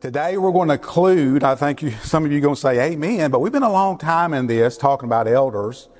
[0.00, 2.92] Today we're going to conclude, I think you, some of you are going to say
[2.92, 5.90] amen, but we've been a long time in this talking about elders,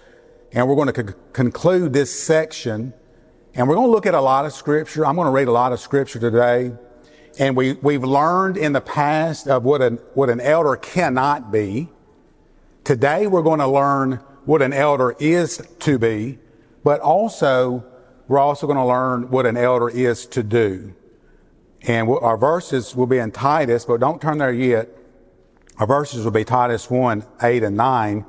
[0.53, 2.95] and we're going to co- conclude this section,
[3.53, 5.05] and we're going to look at a lot of scripture.
[5.05, 6.73] I'm going to read a lot of scripture today,
[7.39, 11.91] and we, we've learned in the past of what an, what an elder cannot be.
[12.85, 14.13] Today we're going to learn
[14.47, 16.39] what an elder is to be,
[16.83, 17.85] but also
[18.29, 20.95] we're also going to learn what an elder is to do.
[21.83, 24.89] And our verses will be in Titus, but don't turn there yet.
[25.79, 28.27] Our verses will be Titus 1, 8 and 9.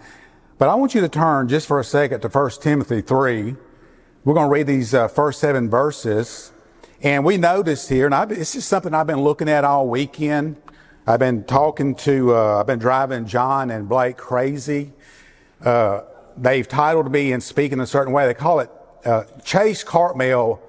[0.57, 3.55] But I want you to turn just for a second to 1 Timothy 3.
[4.23, 6.51] We're going to read these uh, first seven verses.
[7.01, 10.55] And we noticed here, and it's just something I've been looking at all weekend.
[11.07, 14.93] I've been talking to, uh, I've been driving John and Blake crazy.
[15.65, 16.01] Uh,
[16.37, 18.27] they've titled me and speaking a certain way.
[18.27, 18.69] They call it
[19.03, 20.61] uh, Chase Cartmel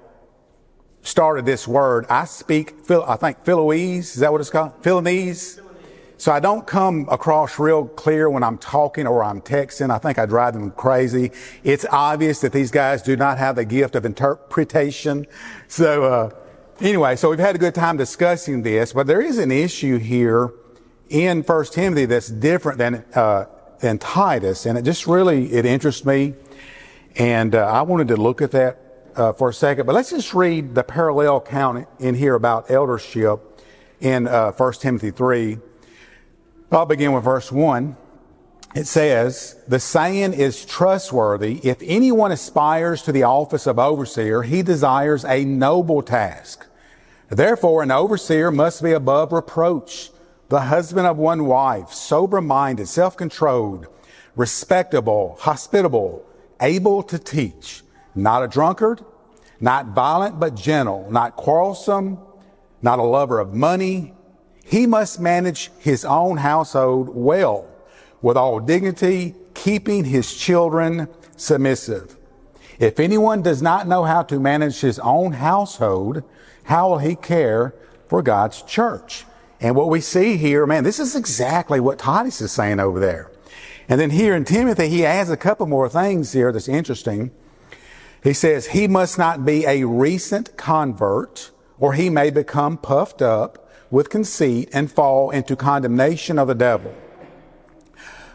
[1.02, 2.06] started this word.
[2.08, 4.72] I speak, I think Philoese, is that what it's called?
[4.82, 5.60] Philinese?
[6.16, 9.90] So I don't come across real clear when I'm talking or I'm texting.
[9.90, 11.32] I think I drive them crazy.
[11.64, 15.26] It's obvious that these guys do not have the gift of interpretation.
[15.66, 16.30] So, uh,
[16.80, 20.52] anyway, so we've had a good time discussing this, but there is an issue here
[21.08, 23.46] in First Timothy that's different than, uh,
[23.80, 26.34] than Titus, and it just really, it interests me.
[27.16, 30.34] And, uh, I wanted to look at that uh, for a second, but let's just
[30.34, 33.40] read the parallel count in here about eldership
[34.00, 35.58] in uh, 1 Timothy 3.
[36.70, 37.96] I'll begin with verse 1.
[38.74, 41.60] It says, The saying is trustworthy.
[41.62, 46.66] If anyone aspires to the office of overseer, he desires a noble task.
[47.28, 50.10] Therefore, an overseer must be above reproach,
[50.48, 53.86] the husband of one wife, sober minded, self controlled,
[54.36, 56.24] respectable, hospitable,
[56.60, 57.82] able to teach
[58.14, 59.04] not a drunkard,
[59.60, 62.18] not violent but gentle, not quarrelsome,
[62.82, 64.14] not a lover of money.
[64.64, 67.68] He must manage his own household well,
[68.20, 72.16] with all dignity, keeping his children submissive.
[72.78, 76.22] If anyone does not know how to manage his own household,
[76.64, 77.74] how will he care
[78.08, 79.24] for God's church?
[79.60, 83.30] And what we see here, man, this is exactly what Titus is saying over there.
[83.88, 87.30] And then here in Timothy, he adds a couple more things here that's interesting.
[88.22, 93.68] He says he must not be a recent convert or he may become puffed up
[93.90, 96.94] with conceit and fall into condemnation of the devil.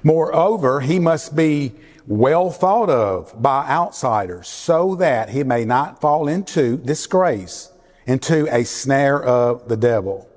[0.03, 1.73] Moreover, he must be
[2.05, 7.71] well thought of by outsiders so that he may not fall into disgrace,
[8.05, 10.29] into a snare of the devil.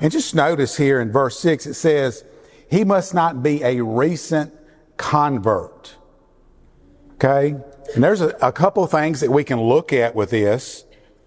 [0.00, 2.24] And just notice here in verse 6, it says,
[2.70, 4.54] he must not be a recent
[4.96, 5.96] convert.
[7.14, 7.56] Okay?
[7.94, 10.84] And there's a, a couple things that we can look at with this.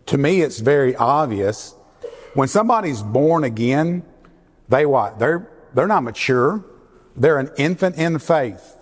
[0.07, 1.75] To me, it's very obvious.
[2.33, 4.03] When somebody's born again,
[4.69, 5.19] they what?
[5.19, 6.63] They're, they're not mature.
[7.15, 8.77] They're an infant in faith.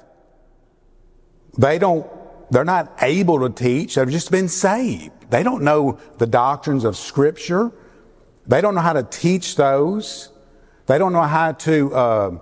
[1.57, 2.07] They don't,
[2.51, 3.95] they're not able to teach.
[3.95, 5.11] They've just been saved.
[5.29, 7.71] They don't know the doctrines of scripture.
[8.47, 10.31] They don't know how to teach those.
[10.85, 12.39] They don't know how to, uh,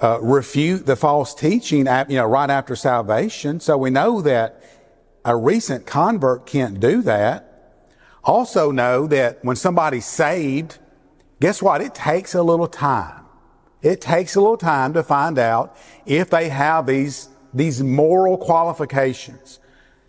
[0.00, 3.60] uh, refute the false teaching, you know, right after salvation.
[3.60, 4.62] So we know that
[5.24, 7.46] a recent convert can't do that.
[8.24, 10.78] Also know that when somebody's saved,
[11.40, 11.80] guess what?
[11.80, 13.24] It takes a little time.
[13.82, 19.58] It takes a little time to find out if they have these, these moral qualifications.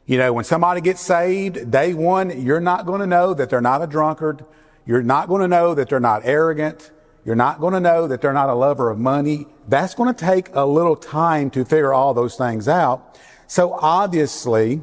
[0.06, 3.62] You know, when somebody gets saved, day one, you're not going to know that they're
[3.62, 4.44] not a drunkard.
[4.86, 6.92] You're not going to know that they're not arrogant.
[7.24, 9.46] You're not going to know that they're not a lover of money.
[9.68, 13.20] That's going to take a little time to figure all those things out.
[13.48, 14.82] So obviously,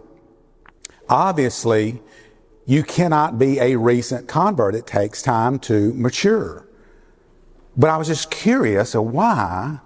[1.08, 2.00] obviously,
[2.64, 4.74] you cannot be a recent convert.
[4.74, 6.68] It takes time to mature.
[7.76, 9.80] But I was just curious of why,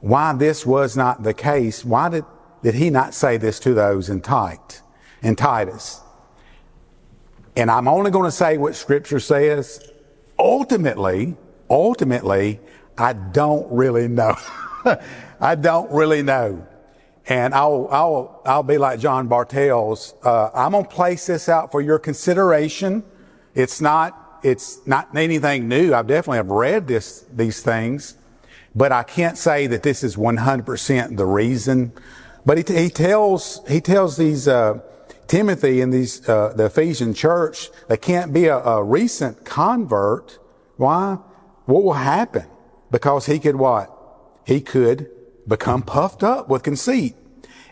[0.00, 1.84] why this was not the case.
[1.84, 2.24] Why did,
[2.62, 4.82] did he not say this to those in Tite,
[5.22, 6.00] in Titus?
[7.56, 9.90] And I'm only going to say what scripture says.
[10.38, 11.36] Ultimately,
[11.70, 12.60] ultimately,
[12.98, 14.34] I don't really know.
[15.40, 16.66] I don't really know.
[17.26, 20.14] And I'll, I'll, I'll be like John Bartels.
[20.24, 23.04] Uh, I'm going to place this out for your consideration.
[23.54, 25.94] It's not, it's not anything new.
[25.94, 28.16] I definitely have read this, these things,
[28.74, 31.92] but I can't say that this is 100% the reason.
[32.44, 34.80] But he, he tells, he tells these, uh,
[35.30, 40.40] Timothy and these, uh, the Ephesian church, they can't be a, a recent convert.
[40.76, 41.18] Why?
[41.70, 42.46] What will happen?
[42.90, 43.96] Because he could what?
[44.44, 45.08] He could
[45.46, 47.14] become puffed up with conceit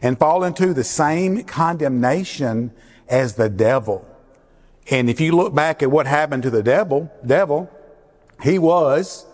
[0.01, 2.73] and fall into the same condemnation
[3.09, 4.07] as the devil.
[4.91, 7.71] And if you look back at what happened to the devil, devil,
[8.43, 9.27] he was,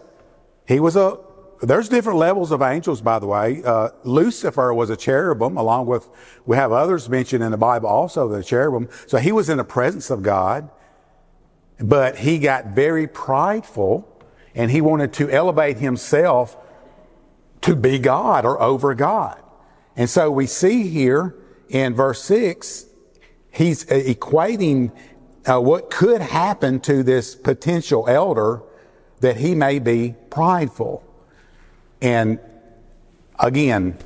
[0.66, 1.18] he was a,
[1.62, 3.62] there's different levels of angels, by the way.
[3.64, 6.08] Uh, Lucifer was a cherubim, along with,
[6.46, 8.88] we have others mentioned in the Bible also, the cherubim.
[9.06, 10.70] So he was in the presence of God,
[11.78, 14.10] but he got very prideful
[14.54, 16.56] and he wanted to elevate himself
[17.62, 19.40] to be God or over God.
[19.96, 21.34] And so we see here
[21.68, 22.86] in verse 6,
[23.50, 24.92] he's equating
[25.46, 28.62] uh, what could happen to this potential elder
[29.20, 31.02] that he may be prideful.
[32.00, 32.38] And
[33.38, 33.96] again,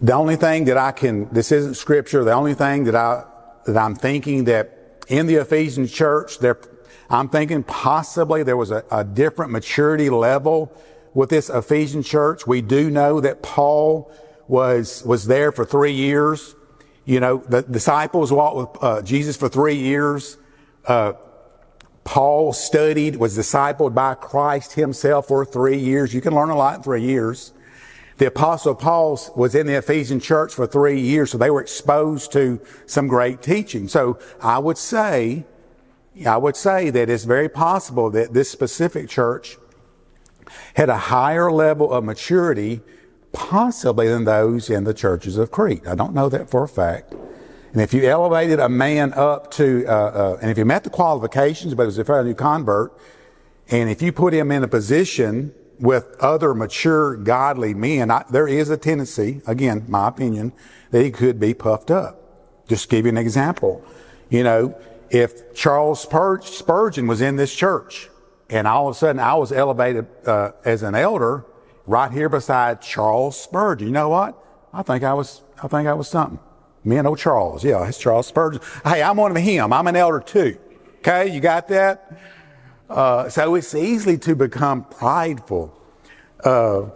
[0.00, 3.24] the only thing that I can, this isn't scripture, the only thing that I,
[3.66, 6.58] that I'm thinking that in the Ephesian church, there,
[7.12, 10.72] I'm thinking possibly there was a, a different maturity level
[11.12, 12.46] with this Ephesian church.
[12.46, 14.10] We do know that Paul
[14.48, 16.54] was, was there for three years.
[17.04, 20.38] You know, the disciples walked with uh, Jesus for three years.
[20.86, 21.12] Uh,
[22.04, 26.14] Paul studied, was discipled by Christ himself for three years.
[26.14, 27.52] You can learn a lot in three years.
[28.16, 32.32] The apostle Paul was in the Ephesian church for three years, so they were exposed
[32.32, 33.86] to some great teaching.
[33.86, 35.44] So I would say,
[36.26, 39.56] I would say that it's very possible that this specific church
[40.74, 42.80] had a higher level of maturity
[43.32, 45.86] possibly than those in the churches of Crete.
[45.86, 47.14] I don't know that for a fact.
[47.72, 50.90] And if you elevated a man up to, uh, uh, and if you met the
[50.90, 52.92] qualifications, but it was a fairly new convert,
[53.70, 58.46] and if you put him in a position with other mature, godly men, I, there
[58.46, 60.52] is a tendency, again, my opinion,
[60.90, 62.18] that he could be puffed up.
[62.68, 63.82] Just give you an example.
[64.28, 64.78] You know,
[65.12, 68.08] if Charles Spurgeon was in this church,
[68.48, 71.44] and all of a sudden I was elevated uh, as an elder
[71.86, 74.42] right here beside Charles Spurgeon, you know what?
[74.72, 76.40] I think I was, I think I was something.
[76.82, 77.62] Me and old Charles.
[77.62, 78.62] Yeah, it's Charles Spurgeon.
[78.84, 79.72] Hey, I'm one of him.
[79.72, 80.58] I'm an elder too.
[80.98, 82.18] Okay, you got that?
[82.88, 85.78] Uh, so it's easy to become prideful.
[86.42, 86.86] Uh,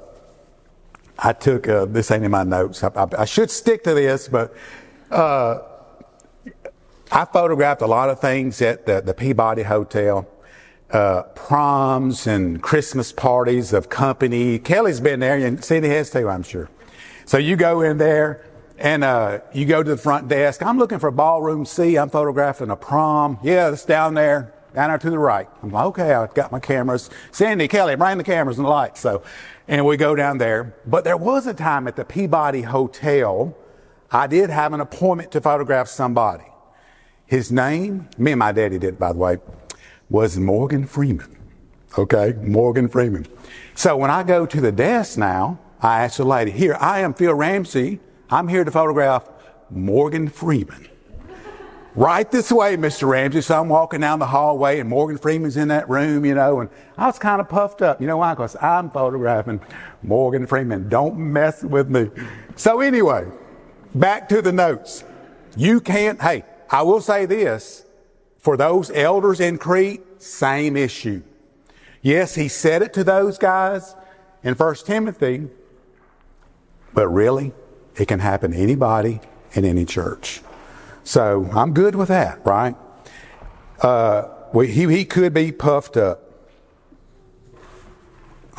[1.19, 2.83] I took, uh, this ain't in my notes.
[2.83, 4.55] I, I, I should stick to this, but,
[5.11, 5.59] uh,
[7.11, 10.27] I photographed a lot of things at the, the Peabody Hotel.
[10.91, 14.57] Uh, proms and Christmas parties of company.
[14.61, 16.71] Kelly's been there, and Cindy has too, I'm sure.
[17.25, 18.47] So you go in there,
[18.79, 20.63] and uh, you go to the front desk.
[20.63, 21.97] I'm looking for ballroom C.
[21.99, 23.39] I'm photographing a prom.
[23.43, 25.49] Yeah, it's down there, down there to the right.
[25.63, 27.11] I'm like, okay, I've got my cameras.
[27.33, 29.01] Sandy, Kelly, bring the cameras and the lights.
[29.01, 29.23] So,
[29.67, 30.77] and we go down there.
[30.87, 33.57] But there was a time at the Peabody Hotel,
[34.11, 36.45] I did have an appointment to photograph somebody.
[37.27, 39.39] His name, me and my daddy did, by the way,
[40.09, 41.37] was Morgan Freeman.
[41.99, 43.27] Okay, Morgan Freeman.
[43.75, 47.15] So when I go to the desk now, I ask the lady, here, I am
[47.15, 48.01] Phil Ramsey.
[48.31, 49.29] I'm here to photograph
[49.71, 50.89] Morgan Freeman.
[51.97, 53.09] right this way, Mr.
[53.09, 53.41] Ramsey.
[53.41, 56.71] So I'm walking down the hallway and Morgan Freeman's in that room, you know, and
[56.97, 58.01] I was kind of puffed up.
[58.01, 58.35] You know why?
[58.35, 59.61] Because I'm photographing
[60.03, 60.89] Morgan Freeman.
[60.89, 62.11] Don't mess with me.
[62.55, 63.27] So anyway,
[63.95, 65.03] back to the notes.
[65.57, 67.85] You can't, hey, I will say this.
[68.39, 71.23] For those elders in Crete, same issue.
[72.03, 73.97] Yes, he said it to those guys
[74.45, 75.49] in 1 Timothy,
[76.95, 77.53] but really,
[77.97, 79.21] it can happen to anybody
[79.55, 80.43] in any church.
[81.03, 82.77] So I'm good with that, right?
[83.81, 86.23] Uh, we, he, he could be puffed up.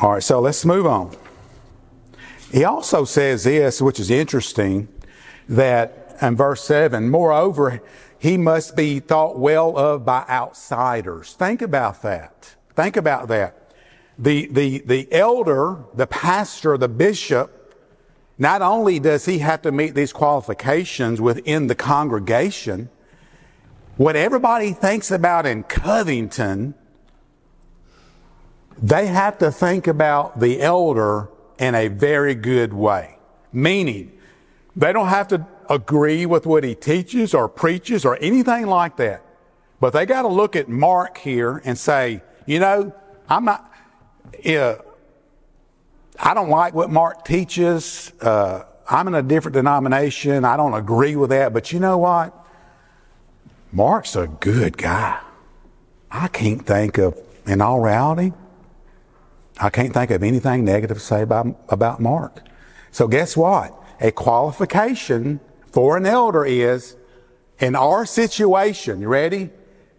[0.00, 1.16] All right, so let's move on.
[2.52, 4.88] He also says this, which is interesting,
[5.48, 7.80] that in verse 7, moreover,
[8.18, 11.34] he must be thought well of by outsiders.
[11.34, 12.56] Think about that.
[12.74, 13.72] Think about that.
[14.18, 17.54] The, the, the elder, the pastor, the bishop
[18.38, 22.88] not only does he have to meet these qualifications within the congregation,
[23.96, 26.74] what everybody thinks about in Covington,
[28.80, 33.18] they have to think about the elder in a very good way.
[33.52, 34.12] Meaning,
[34.76, 39.22] they don't have to agree with what he teaches or preaches or anything like that.
[39.80, 42.94] But they got to look at Mark here and say, you know,
[43.28, 43.72] I'm not,
[44.46, 44.76] uh,
[46.18, 48.12] I don't like what Mark teaches.
[48.20, 50.44] Uh, I'm in a different denomination.
[50.44, 51.52] I don't agree with that.
[51.52, 52.34] But you know what?
[53.70, 55.20] Mark's a good guy.
[56.10, 58.32] I can't think of, in all reality,
[59.60, 62.40] I can't think of anything negative to say about, about Mark.
[62.90, 63.74] So guess what?
[64.00, 65.40] A qualification
[65.78, 66.96] for an elder is,
[67.60, 69.48] in our situation, you ready?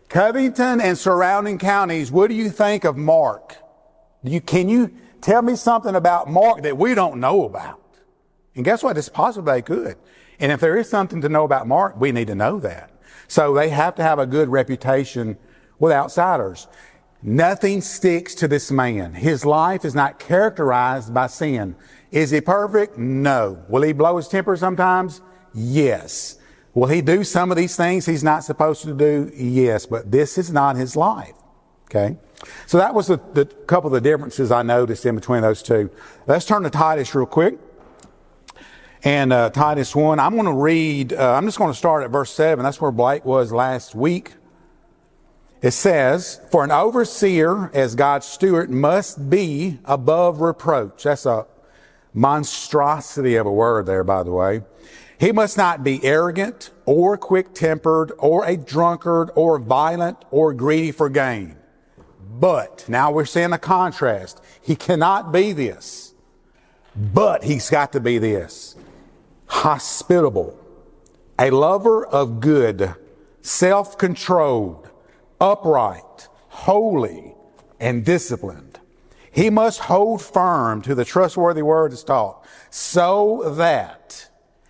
[0.09, 3.55] Covington and surrounding counties, what do you think of Mark?
[4.21, 7.79] You, can you, Tell me something about Mark that we don't know about.
[8.55, 8.98] And guess what?
[8.98, 9.95] It's possible they could.
[10.38, 12.91] And if there is something to know about Mark, we need to know that.
[13.29, 15.38] So they have to have a good reputation
[15.79, 16.67] with outsiders.
[17.24, 19.13] Nothing sticks to this man.
[19.13, 21.77] His life is not characterized by sin.
[22.12, 22.98] Is he perfect?
[22.98, 23.63] No.
[23.69, 25.21] Will he blow his temper sometimes?
[25.53, 26.38] Yes.
[26.74, 29.32] Will he do some of these things he's not supposed to do?
[29.36, 29.86] Yes.
[29.86, 31.34] But this is not his life.
[31.86, 32.18] Okay.
[32.68, 35.89] So that was the, the couple of the differences I noticed in between those two.
[36.27, 37.58] Let's turn to Titus real quick.
[39.03, 42.12] And uh, Titus 1, I'm going to read, uh, I'm just going to start at
[42.12, 42.63] verse 7.
[42.63, 44.34] That's where Blake was last week.
[45.62, 51.03] It says, For an overseer as God's steward must be above reproach.
[51.03, 51.48] That's a
[52.13, 54.62] monstrosity of a word there, by the way.
[55.19, 60.93] He must not be arrogant or quick tempered or a drunkard or violent or greedy
[60.93, 61.57] for gain.
[62.39, 64.41] But now we're seeing a contrast.
[64.61, 66.13] He cannot be this,
[66.95, 68.77] but he's got to be this
[69.47, 70.57] hospitable,
[71.38, 72.95] a lover of good,
[73.41, 74.89] self controlled,
[75.41, 77.35] upright, holy,
[77.77, 78.79] and disciplined.
[79.31, 84.28] He must hold firm to the trustworthy word that's taught so that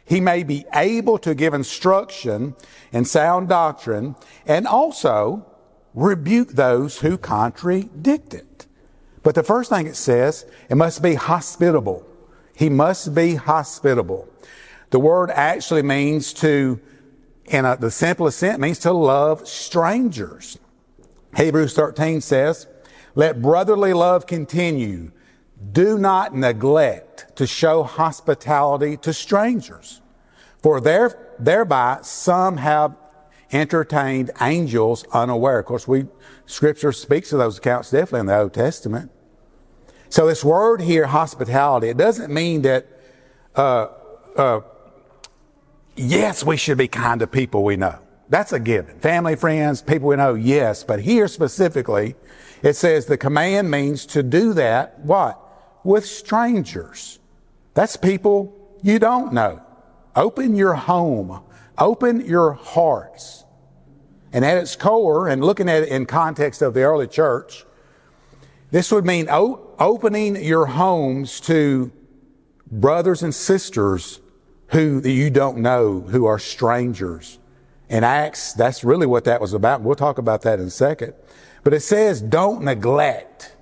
[0.09, 2.55] he may be able to give instruction
[2.91, 4.15] in sound doctrine
[4.47, 5.45] and also
[5.93, 8.65] rebuke those who contradict it.
[9.21, 12.03] But the first thing it says, it must be hospitable.
[12.55, 14.27] He must be hospitable.
[14.89, 16.79] The word actually means to,
[17.45, 20.57] in a, the simplest sense, means to love strangers.
[21.37, 22.65] Hebrews 13 says,
[23.13, 25.11] let brotherly love continue.
[25.71, 30.01] Do not neglect to show hospitality to strangers,
[30.61, 32.95] for there, thereby some have
[33.51, 35.59] entertained angels unaware.
[35.59, 36.05] Of course, we,
[36.45, 39.11] scripture speaks of those accounts definitely in the Old Testament.
[40.09, 42.87] So this word here, hospitality, it doesn't mean that,
[43.55, 43.87] uh,
[44.35, 44.61] uh,
[45.95, 47.99] yes, we should be kind to people we know.
[48.29, 48.99] That's a given.
[48.99, 50.83] Family, friends, people we know, yes.
[50.83, 52.15] But here specifically,
[52.61, 55.39] it says the command means to do that, what?
[55.89, 57.17] With strangers.
[57.73, 59.59] That's people you don't know.
[60.15, 61.41] Open your home.
[61.79, 63.43] Open your hearts.
[64.31, 67.65] And at its core, and looking at it in context of the early church,
[68.69, 71.91] this would mean o- opening your homes to
[72.71, 74.19] brothers and sisters
[74.67, 77.39] who you don't know, who are strangers.
[77.89, 79.81] In Acts, that's really what that was about.
[79.81, 81.15] We'll talk about that in a second.
[81.63, 83.55] But it says, don't neglect,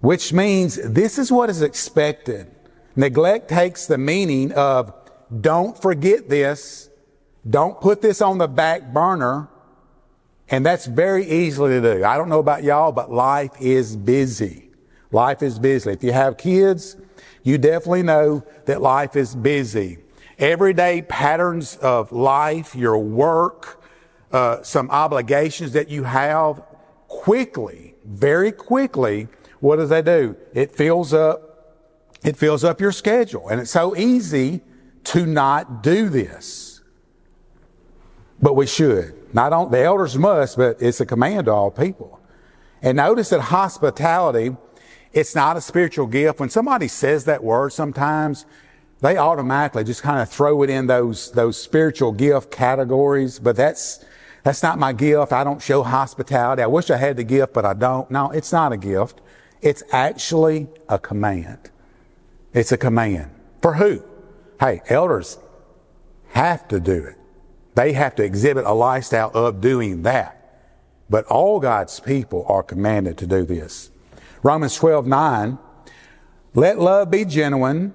[0.00, 2.50] which means this is what is expected.
[2.96, 4.92] Neglect takes the meaning of
[5.40, 6.90] don't forget this,
[7.48, 9.48] don't put this on the back burner,
[10.48, 12.04] and that's very easily to do.
[12.04, 14.70] I don't know about y'all, but life is busy.
[15.12, 15.92] Life is busy.
[15.92, 16.96] If you have kids,
[17.42, 19.98] you definitely know that life is busy.
[20.38, 23.82] Everyday patterns of life, your work,
[24.32, 26.62] uh, some obligations that you have,
[27.08, 29.28] quickly, very quickly,
[29.60, 30.36] what does that do?
[30.54, 31.76] It fills up,
[32.24, 33.48] it fills up your schedule.
[33.48, 34.62] And it's so easy
[35.04, 36.80] to not do this.
[38.42, 39.14] But we should.
[39.34, 42.20] Not on, the elders must, but it's a command to all people.
[42.82, 44.56] And notice that hospitality,
[45.12, 46.40] it's not a spiritual gift.
[46.40, 48.46] When somebody says that word sometimes,
[49.00, 54.04] they automatically just kind of throw it in those, those spiritual gift categories, but that's,
[54.42, 55.32] that's not my gift.
[55.32, 56.62] I don't show hospitality.
[56.62, 58.10] I wish I had the gift, but I don't.
[58.10, 59.20] No, it's not a gift.
[59.62, 61.70] It's actually a command.
[62.52, 63.30] It's a command.
[63.60, 64.02] For who?
[64.58, 65.38] Hey, elders
[66.30, 67.16] have to do it.
[67.74, 70.36] They have to exhibit a lifestyle of doing that.
[71.08, 73.90] But all God's people are commanded to do this.
[74.42, 75.58] Romans 12, 9.
[76.54, 77.94] Let love be genuine.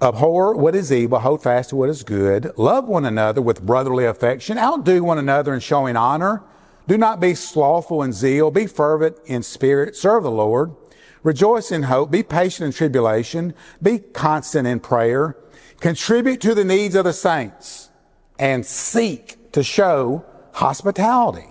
[0.00, 2.52] Abhor what is evil, hold fast to what is good.
[2.56, 4.58] Love one another with brotherly affection.
[4.58, 6.42] Outdo one another in showing honor.
[6.86, 8.50] Do not be slothful in zeal.
[8.50, 9.96] Be fervent in spirit.
[9.96, 10.74] Serve the Lord.
[11.22, 12.10] Rejoice in hope.
[12.10, 13.54] Be patient in tribulation.
[13.82, 15.36] Be constant in prayer.
[15.80, 17.90] Contribute to the needs of the saints
[18.38, 21.48] and seek to show hospitality.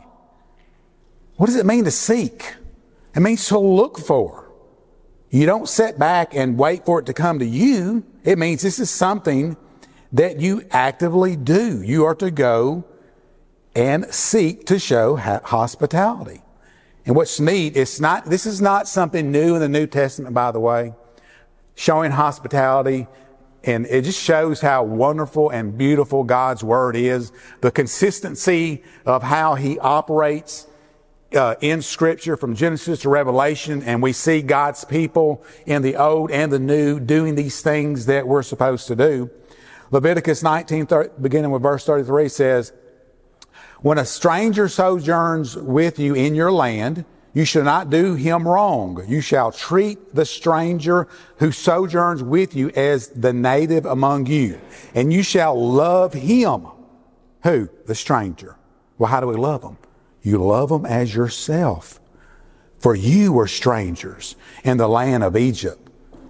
[1.37, 2.53] What does it mean to seek?
[3.15, 4.51] It means to look for.
[5.29, 8.05] You don't sit back and wait for it to come to you.
[8.23, 9.57] It means this is something
[10.11, 11.81] that you actively do.
[11.81, 12.85] You are to go
[13.75, 16.41] and seek to show hospitality.
[17.05, 20.51] And what's neat, it's not, this is not something new in the New Testament, by
[20.51, 20.93] the way.
[21.75, 23.07] Showing hospitality.
[23.63, 27.31] And it just shows how wonderful and beautiful God's Word is.
[27.61, 30.67] The consistency of how He operates
[31.35, 36.29] uh, in Scripture from Genesis to Revelation, and we see God's people in the Old
[36.29, 39.31] and the New doing these things that we're supposed to do.
[39.91, 42.73] Leviticus 19, 30, beginning with verse 33 says,
[43.83, 49.03] When a stranger sojourns with you in your land, You shall not do him wrong.
[49.07, 54.61] You shall treat the stranger who sojourns with you as the native among you.
[54.93, 56.67] And you shall love him.
[57.43, 57.69] Who?
[57.87, 58.55] The stranger.
[58.99, 59.77] Well, how do we love him?
[60.21, 61.99] You love him as yourself.
[62.77, 65.89] For you were strangers in the land of Egypt.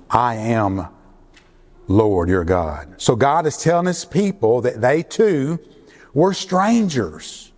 [0.10, 0.88] I am
[1.88, 2.96] Lord your God.
[3.02, 5.60] So God is telling his people that they too
[6.14, 7.52] were strangers.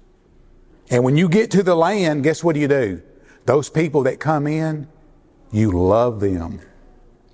[0.89, 3.01] And when you get to the land, guess what do you do?
[3.45, 4.88] Those people that come in,
[5.51, 6.62] you love them.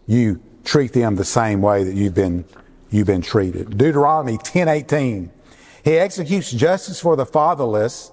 [0.08, 2.46] You treat them the same way that you've been,
[2.90, 3.78] you've been treated.
[3.78, 5.30] Deuteronomy 10:18.
[5.84, 8.12] He executes justice for the fatherless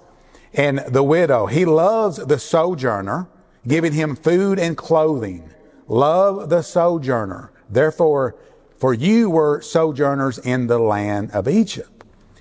[0.55, 1.47] and the widow.
[1.47, 3.29] He loves the sojourner,
[3.67, 5.51] giving him food and clothing.
[5.87, 7.51] Love the sojourner.
[7.69, 8.35] Therefore,
[8.79, 11.98] for you were sojourners in the land of Egypt.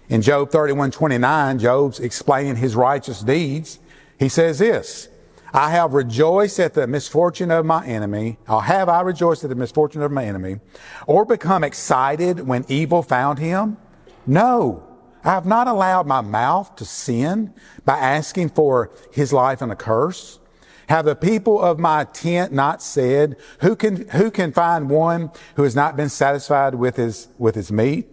[0.10, 3.80] In Job 31, 29, Job's explaining his righteous deeds.
[4.18, 5.10] He says this,
[5.54, 9.56] I have rejoiced at the misfortune of my enemy, or have I rejoiced at the
[9.56, 10.60] misfortune of my enemy,
[11.08, 13.78] or become excited when evil found him?
[14.26, 14.88] No,
[15.26, 19.76] I have not allowed my mouth to sin by asking for his life in a
[19.76, 20.40] curse.
[20.88, 25.64] Have the people of my tent not said, who can, who can find one who
[25.64, 28.08] has not been satisfied with his, with his meat?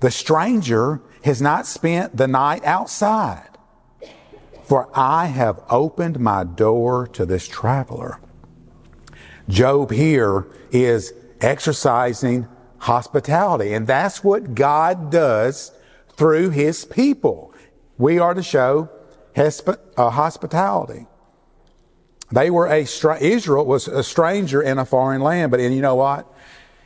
[0.00, 3.48] The stranger has not spent the night outside.
[4.64, 8.20] For I have opened my door to this traveler.
[9.48, 12.46] Job here is exercising
[12.78, 15.72] hospitality, and that's what God does
[16.12, 17.52] through his people.
[17.98, 18.88] We are to show
[19.36, 21.06] uh, hospitality.
[22.32, 22.86] They were a,
[23.20, 26.32] Israel was a stranger in a foreign land, but and you know what?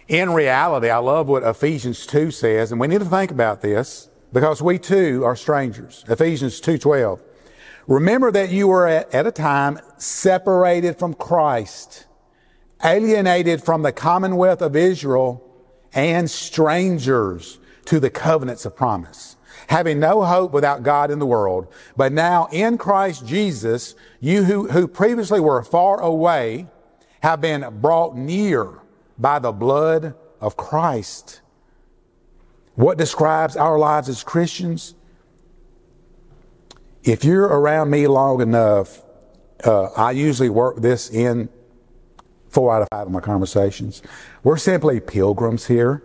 [0.09, 4.09] In reality, I love what Ephesians 2 says, and we need to think about this
[4.35, 6.05] because we too are strangers.
[6.09, 7.23] Ephesians 2.12.
[7.87, 12.07] Remember that you were at, at a time separated from Christ,
[12.85, 15.41] alienated from the commonwealth of Israel,
[15.95, 19.37] and strangers to the covenants of promise
[19.69, 21.73] having no hope without God in the world.
[21.97, 26.67] But now in Christ Jesus, you who, who previously were far away
[27.23, 28.81] have been brought near
[29.19, 31.41] by the blood of Christ.
[32.75, 34.95] What describes our lives as Christians?
[37.03, 39.03] If you're around me long enough,
[39.63, 41.49] uh, I usually work this in
[42.49, 44.03] four out of five of my conversations.
[44.43, 46.03] We're simply pilgrims here.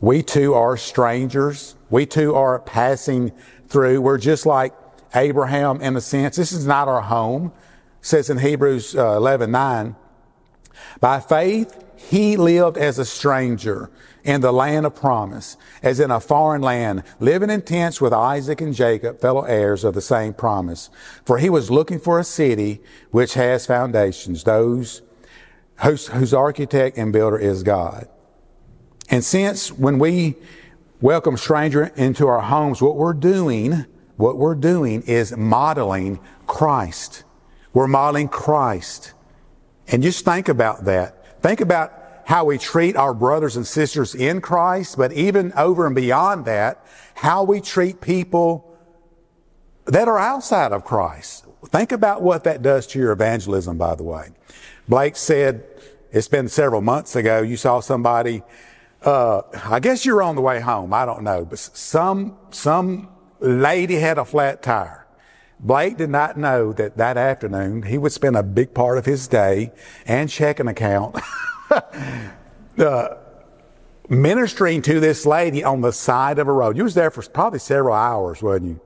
[0.00, 1.76] We too are strangers.
[1.90, 3.32] We too are passing
[3.68, 4.00] through.
[4.00, 4.74] We're just like
[5.14, 6.36] Abraham in a sense.
[6.36, 7.52] This is not our home.
[8.00, 9.96] It says in Hebrews uh, 11, 9,
[11.00, 13.90] by faith, he lived as a stranger
[14.24, 18.60] in the land of promise, as in a foreign land, living in tents with Isaac
[18.60, 20.90] and Jacob, fellow heirs of the same promise.
[21.24, 25.02] For he was looking for a city which has foundations, those
[25.82, 28.08] whose, whose architect and builder is God.
[29.08, 30.36] And since when we
[31.00, 37.24] welcome stranger into our homes, what we're doing, what we're doing is modeling Christ.
[37.72, 39.12] We're modeling Christ.
[39.88, 41.42] And just think about that.
[41.42, 41.92] Think about
[42.24, 46.84] how we treat our brothers and sisters in Christ, but even over and beyond that,
[47.14, 48.78] how we treat people
[49.86, 51.44] that are outside of Christ.
[51.66, 54.28] Think about what that does to your evangelism, by the way.
[54.88, 55.64] Blake said,
[56.12, 58.42] it's been several months ago, you saw somebody
[59.04, 60.92] uh, I guess you're on the way home.
[60.94, 63.08] I don't know, but some some
[63.40, 65.01] lady had a flat tire.
[65.62, 69.28] Blake did not know that that afternoon he would spend a big part of his
[69.28, 69.70] day
[70.04, 71.16] and checking account
[72.78, 73.08] uh,
[74.08, 76.76] ministering to this lady on the side of a road.
[76.76, 78.80] You was there for probably several hours, wasn't you?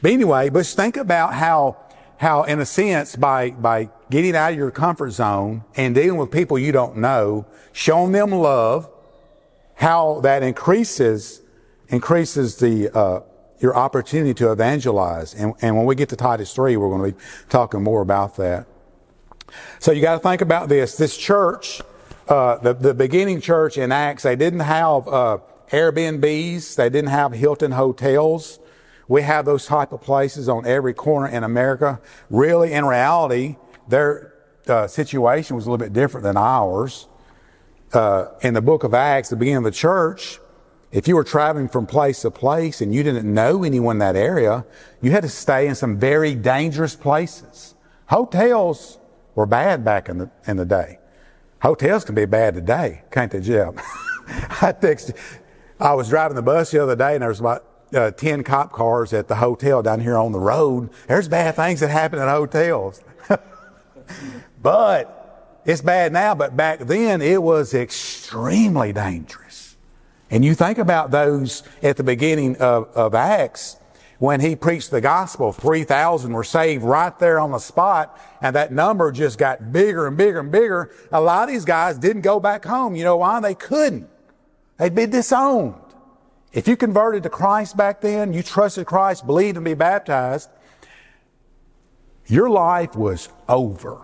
[0.00, 1.76] But anyway, but think about how
[2.18, 6.30] how in a sense by by getting out of your comfort zone and dealing with
[6.30, 8.88] people you don't know, showing them love,
[9.74, 11.42] how that increases
[11.88, 13.20] increases the uh,
[13.62, 15.34] your opportunity to evangelize.
[15.34, 18.36] And, and when we get to Titus three, we're going to be talking more about
[18.36, 18.66] that.
[19.78, 20.96] So you got to think about this.
[20.96, 21.80] This church,
[22.28, 25.38] uh, the the beginning church in Acts, they didn't have uh,
[25.70, 28.58] Airbnbs, they didn't have Hilton hotels.
[29.08, 32.00] We have those type of places on every corner in America.
[32.30, 33.56] Really, in reality,
[33.88, 34.32] their
[34.66, 37.08] uh, situation was a little bit different than ours
[37.92, 40.38] uh, in the book of Acts, the beginning of the church,
[40.92, 44.14] if you were traveling from place to place and you didn't know anyone in that
[44.14, 44.64] area,
[45.00, 47.74] you had to stay in some very dangerous places.
[48.06, 48.98] Hotels
[49.34, 50.98] were bad back in the, in the day.
[51.62, 53.78] Hotels can be bad today, can't they, Jim?
[54.28, 55.16] I texted,
[55.80, 58.72] I was driving the bus the other day and there was about uh, 10 cop
[58.72, 60.90] cars at the hotel down here on the road.
[61.08, 63.02] There's bad things that happen at hotels.
[64.62, 69.41] but it's bad now, but back then it was extremely dangerous.
[70.32, 73.76] And you think about those at the beginning of, of Acts,
[74.18, 78.72] when he preached the gospel, 3,000 were saved right there on the spot, and that
[78.72, 80.90] number just got bigger and bigger and bigger.
[81.12, 82.94] A lot of these guys didn't go back home.
[82.94, 83.40] You know why?
[83.40, 84.08] They couldn't.
[84.78, 85.74] They'd be disowned.
[86.52, 90.48] If you converted to Christ back then, you trusted Christ, believed and be baptized,
[92.26, 94.00] your life was over.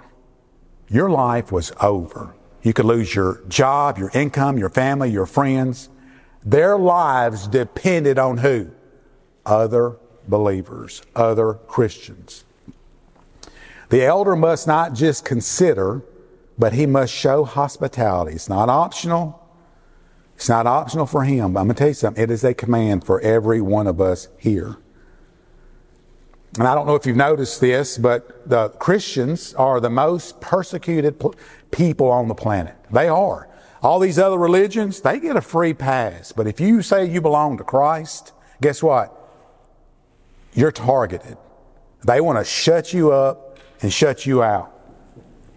[0.91, 2.35] Your life was over.
[2.61, 5.89] You could lose your job, your income, your family, your friends.
[6.45, 8.71] Their lives depended on who?
[9.45, 9.97] Other
[10.27, 12.45] believers, other Christians.
[13.89, 16.03] The elder must not just consider,
[16.59, 18.35] but he must show hospitality.
[18.35, 19.47] It's not optional.
[20.37, 21.57] It's not optional for him.
[21.57, 22.23] I'm going to tell you something.
[22.23, 24.77] It is a command for every one of us here.
[26.59, 31.23] And I don't know if you've noticed this, but the Christians are the most persecuted
[31.71, 32.75] people on the planet.
[32.91, 33.49] They are.
[33.83, 36.33] All these other religions, they get a free pass.
[36.33, 39.15] But if you say you belong to Christ, guess what?
[40.53, 41.37] You're targeted.
[42.05, 44.73] They want to shut you up and shut you out.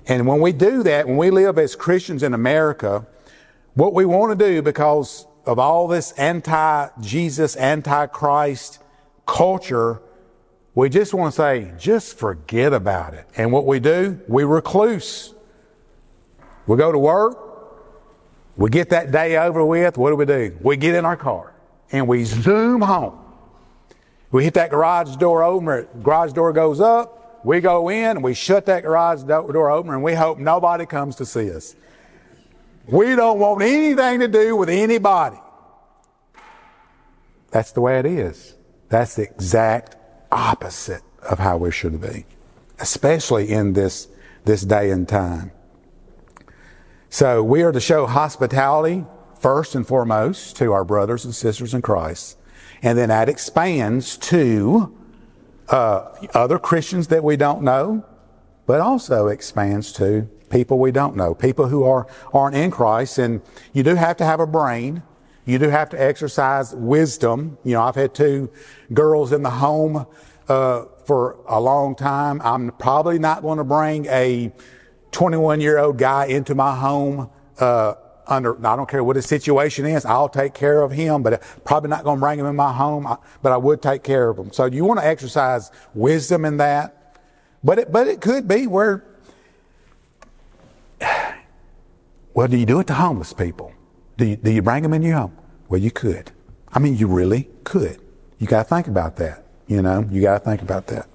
[0.05, 3.07] And when we do that, when we live as Christians in America,
[3.73, 8.79] what we want to do because of all this anti-Jesus, anti-Christ
[9.25, 10.01] culture,
[10.75, 13.25] we just want to say, just forget about it.
[13.35, 15.33] And what we do, we recluse.
[16.67, 17.47] We go to work.
[18.57, 19.97] We get that day over with.
[19.97, 20.57] What do we do?
[20.61, 21.53] We get in our car
[21.91, 23.17] and we zoom home.
[24.31, 27.43] We hit that garage door open, garage door goes up.
[27.43, 31.15] We go in and we shut that garage door open and we hope nobody comes
[31.17, 31.75] to see us.
[32.87, 35.37] We don't want anything to do with anybody.
[37.49, 38.55] That's the way it is.
[38.89, 39.95] That's the exact
[40.31, 42.25] opposite of how we should be,
[42.79, 44.07] especially in this,
[44.45, 45.51] this day and time.
[47.13, 49.03] So we are to show hospitality
[49.37, 52.37] first and foremost to our brothers and sisters in Christ.
[52.81, 54.97] And then that expands to
[55.67, 58.05] uh, other Christians that we don't know,
[58.65, 63.17] but also expands to people we don't know, people who are, aren't in Christ.
[63.17, 63.41] And
[63.73, 65.03] you do have to have a brain.
[65.43, 67.57] You do have to exercise wisdom.
[67.65, 68.49] You know, I've had two
[68.93, 70.07] girls in the home
[70.47, 72.41] uh, for a long time.
[72.41, 74.53] I'm probably not going to bring a
[75.11, 77.29] 21 year old guy into my home.
[77.59, 77.93] Uh,
[78.27, 80.05] under, I don't care what his situation is.
[80.05, 83.17] I'll take care of him, but probably not going to bring him in my home,
[83.41, 84.53] but I would take care of him.
[84.53, 87.19] So you want to exercise wisdom in that.
[87.63, 89.03] But it, but it could be where,
[92.33, 93.73] well, do you do it to homeless people?
[94.17, 95.37] Do you, do you bring them in your home?
[95.67, 96.31] Well, you could.
[96.71, 97.99] I mean, you really could.
[98.39, 99.45] You got to think about that.
[99.67, 101.07] You know, you got to think about that.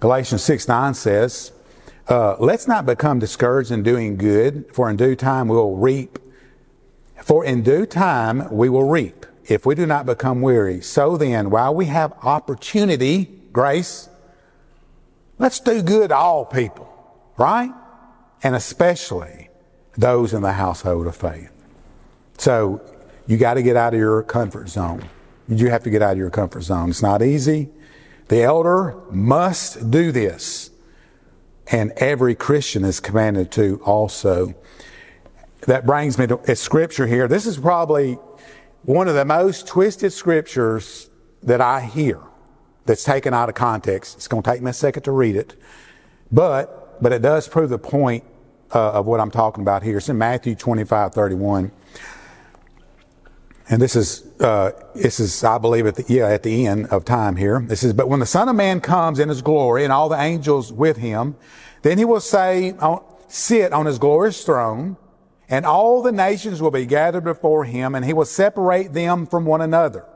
[0.00, 1.52] Galatians 6 9 says,
[2.12, 6.18] uh, Let's not become discouraged in doing good, for in due time we will reap.
[7.22, 10.82] For in due time we will reap if we do not become weary.
[10.82, 14.10] So then, while we have opportunity, grace,
[15.38, 16.92] let's do good to all people,
[17.38, 17.72] right?
[18.42, 19.48] And especially
[19.96, 21.50] those in the household of faith.
[22.36, 22.82] So
[23.26, 25.08] you got to get out of your comfort zone.
[25.48, 26.90] You have to get out of your comfort zone.
[26.90, 27.70] It's not easy.
[28.28, 30.71] The elder must do this.
[31.72, 34.54] And every Christian is commanded to also.
[35.62, 37.26] That brings me to a scripture here.
[37.26, 38.18] This is probably
[38.82, 41.08] one of the most twisted scriptures
[41.42, 42.20] that I hear
[42.84, 44.16] that's taken out of context.
[44.16, 45.54] It's going to take me a second to read it.
[46.30, 48.24] But, but it does prove the point
[48.74, 49.98] uh, of what I'm talking about here.
[49.98, 51.70] It's in Matthew 25, 31
[53.68, 57.04] and this is uh, this is I believe at the yeah at the end of
[57.04, 57.60] time here.
[57.66, 60.20] This is but when the Son of Man comes in His glory and all the
[60.20, 61.36] angels with Him,
[61.82, 62.74] then He will say,
[63.28, 64.96] sit on His glorious throne,
[65.48, 69.44] and all the nations will be gathered before Him, and He will separate them from
[69.44, 70.06] one another,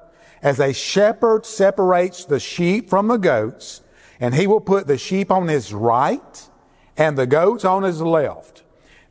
[0.43, 3.83] as a shepherd separates the sheep from the goats,
[4.21, 6.49] and He will put the sheep on His right
[6.97, 8.63] and the goats on His left.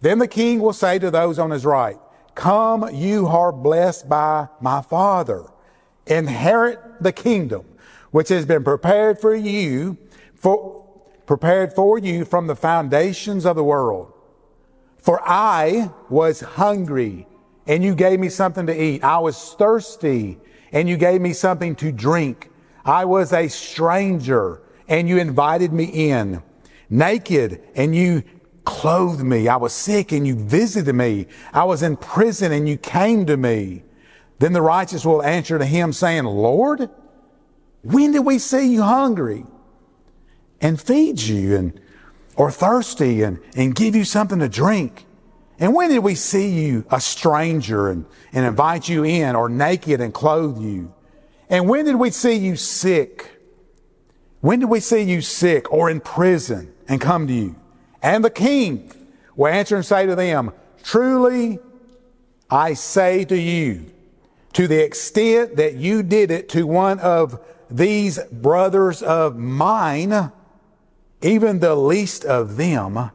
[0.01, 1.97] Then the King will say to those on His right.
[2.35, 5.45] Come, you are blessed by my Father.
[6.05, 7.65] Inherit the kingdom,
[8.11, 9.97] which has been prepared for you,
[10.35, 10.85] for,
[11.25, 14.11] prepared for you from the foundations of the world.
[14.97, 17.27] For I was hungry
[17.67, 19.03] and you gave me something to eat.
[19.03, 20.37] I was thirsty
[20.71, 22.51] and you gave me something to drink.
[22.83, 26.43] I was a stranger and you invited me in.
[26.89, 28.23] Naked and you
[28.65, 29.47] clothed me.
[29.47, 31.27] I was sick and you visited me.
[31.53, 33.83] I was in prison and you came to me.
[34.39, 36.89] Then the righteous will answer to him saying, Lord,
[37.83, 39.45] when did we see you hungry
[40.59, 41.79] and feed you and
[42.35, 45.05] or thirsty and, and give you something to drink?
[45.57, 50.01] And when did we see you a stranger and, and invite you in or naked
[50.01, 50.93] and clothe you?
[51.49, 53.39] And when did we see you sick?
[54.41, 57.55] When did we see you sick or in prison and come to you?
[58.05, 58.91] And the king
[59.35, 60.51] will answer and say to them,
[60.83, 61.57] truly
[62.51, 63.91] I say to you,
[64.53, 70.31] to the extent that you did it to one of these brothers of mine,
[71.23, 73.09] even the least of them,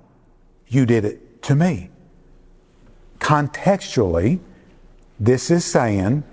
[0.66, 1.90] you did it to me.
[3.20, 4.40] Contextually,
[5.20, 6.24] this is saying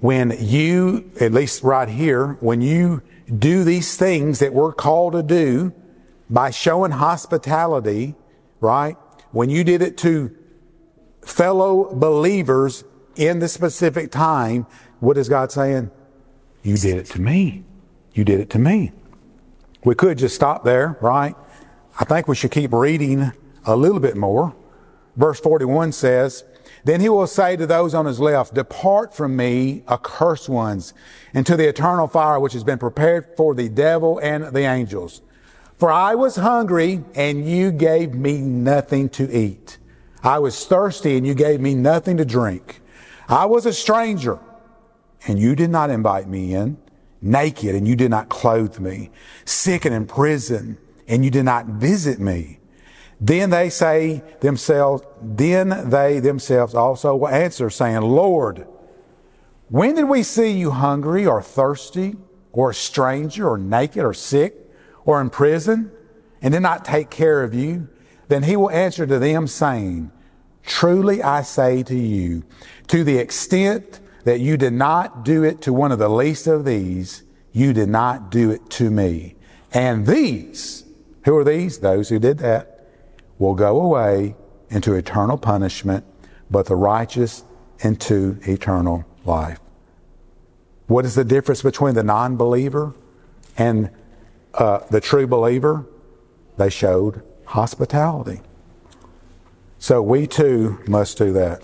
[0.00, 3.02] when you, at least right here, when you
[3.38, 5.74] do these things that we're called to do
[6.28, 8.14] by showing hospitality,
[8.60, 8.96] right?
[9.32, 10.36] When you did it to
[11.22, 12.84] fellow believers
[13.16, 14.66] in the specific time,
[15.00, 15.90] what is God saying?
[16.62, 17.64] You did it to me.
[18.12, 18.92] You did it to me.
[19.84, 21.36] We could just stop there, right?
[21.98, 23.32] I think we should keep reading
[23.64, 24.54] a little bit more.
[25.16, 26.44] Verse 41 says,
[26.84, 30.92] Then he will say to those on his left, Depart from me, accursed ones,
[31.34, 35.22] into the eternal fire which has been prepared for the devil and the angels.
[35.78, 39.78] For I was hungry, and you gave me nothing to eat.
[40.22, 42.80] I was thirsty, and you gave me nothing to drink.
[43.28, 44.38] I was a stranger,
[45.26, 46.78] and you did not invite me in.
[47.20, 49.10] Naked, and you did not clothe me.
[49.44, 52.58] Sick and in prison, and you did not visit me.
[53.20, 58.66] Then they say themselves, then they themselves also will answer, saying, Lord,
[59.68, 62.16] when did we see you hungry or thirsty
[62.52, 64.65] or a stranger or naked or sick
[65.06, 65.90] or in prison
[66.42, 67.88] and did not take care of you?
[68.28, 70.10] Then he will answer to them saying,
[70.64, 72.42] Truly I say to you,
[72.88, 76.64] to the extent that you did not do it to one of the least of
[76.64, 79.36] these, you did not do it to me.
[79.72, 80.84] And these,
[81.24, 81.78] who are these?
[81.78, 82.88] Those who did that
[83.38, 84.34] will go away
[84.68, 86.04] into eternal punishment,
[86.50, 87.44] but the righteous
[87.80, 89.60] into eternal life.
[90.86, 92.94] What is the difference between the non believer
[93.56, 93.90] and
[94.56, 95.86] uh, the true believer?
[96.56, 98.40] They showed hospitality.
[99.78, 101.62] So we too must do that.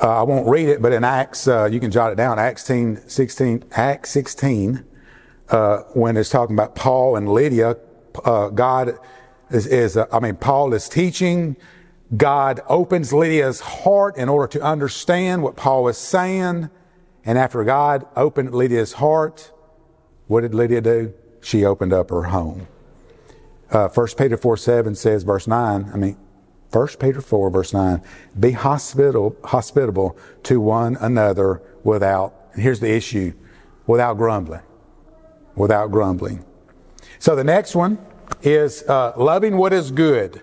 [0.00, 2.38] Uh, I won't read it, but in Acts, uh, you can jot it down.
[2.38, 4.84] Acts 16, 16 Acts 16,
[5.48, 7.76] uh, when it's talking about Paul and Lydia,
[8.24, 8.98] uh, God
[9.50, 11.56] is, is uh, I mean, Paul is teaching.
[12.16, 16.70] God opens Lydia's heart in order to understand what Paul is saying.
[17.24, 19.52] And after God opened Lydia's heart,
[20.28, 21.12] what did Lydia do?
[21.40, 22.68] She opened up her home.
[23.70, 26.16] Uh, 1 Peter 4 7 says, verse 9, I mean,
[26.70, 28.00] 1 Peter 4, verse 9,
[28.38, 33.32] be hospitable, hospitable to one another without, and here's the issue,
[33.86, 34.62] without grumbling.
[35.54, 36.44] Without grumbling.
[37.18, 37.98] So the next one,
[38.42, 40.42] is uh, loving what is good.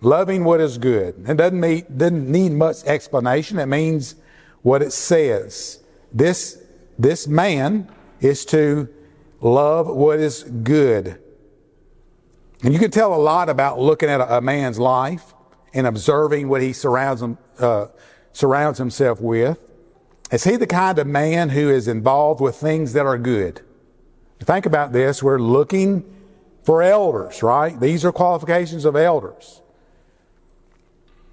[0.00, 1.28] Loving what is good.
[1.28, 3.58] It doesn't, mean, doesn't need much explanation.
[3.58, 4.16] It means
[4.62, 5.80] what it says.
[6.12, 6.62] This,
[6.98, 7.88] this man
[8.20, 8.88] is to
[9.40, 11.20] love what is good.
[12.62, 15.34] And you can tell a lot about looking at a, a man's life
[15.72, 17.86] and observing what he surrounds, him, uh,
[18.32, 19.58] surrounds himself with.
[20.30, 23.62] Is he the kind of man who is involved with things that are good?
[24.40, 25.22] Think about this.
[25.22, 26.04] We're looking
[26.62, 27.78] for elders, right?
[27.78, 29.60] These are qualifications of elders.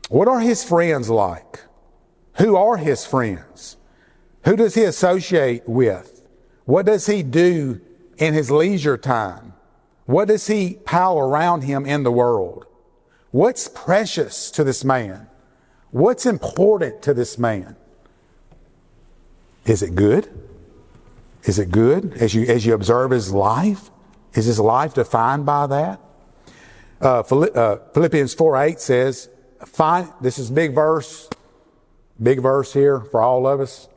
[0.10, 1.62] What are his friends like?
[2.38, 3.78] Who are his friends?
[4.46, 6.26] Who does he associate with?
[6.66, 7.82] What does he do
[8.18, 9.54] in his leisure time?
[10.06, 12.66] What does he pile around him in the world?
[13.32, 15.28] What's precious to this man?
[15.92, 17.76] What's important to this man?
[19.66, 20.30] Is it good?
[21.44, 23.90] Is it good as you, as you observe his life?
[24.34, 26.00] Is his life defined by that?
[27.02, 29.30] Uh, uh Philippians 4 8 says,
[29.66, 31.30] Find, this is big verse,
[32.22, 33.88] big verse here for all of us.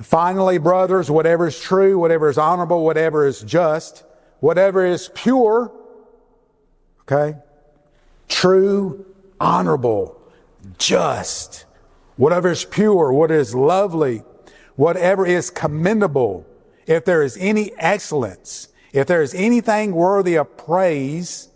[0.00, 4.04] Finally, brothers, whatever is true, whatever is honorable, whatever is just,
[4.40, 5.72] whatever is pure,
[7.02, 7.38] okay?
[8.28, 9.06] True,
[9.40, 10.20] honorable,
[10.78, 11.64] just,
[12.16, 14.22] whatever is pure, what is lovely,
[14.74, 16.44] whatever is commendable,
[16.86, 21.48] if there is any excellence, if there is anything worthy of praise,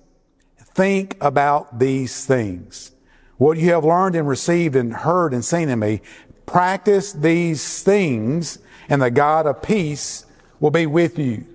[0.74, 2.92] think about these things.
[3.36, 6.00] What you have learned and received and heard and seen in me,
[6.48, 8.58] practice these things
[8.88, 10.26] and the God of peace
[10.60, 11.46] will be with you.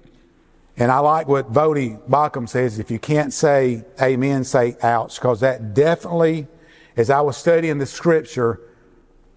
[0.78, 5.42] And I like what Voddie Baucham says, if you can't say amen, say ouch, because
[5.42, 6.48] that definitely,
[6.96, 8.60] as I was studying the scripture,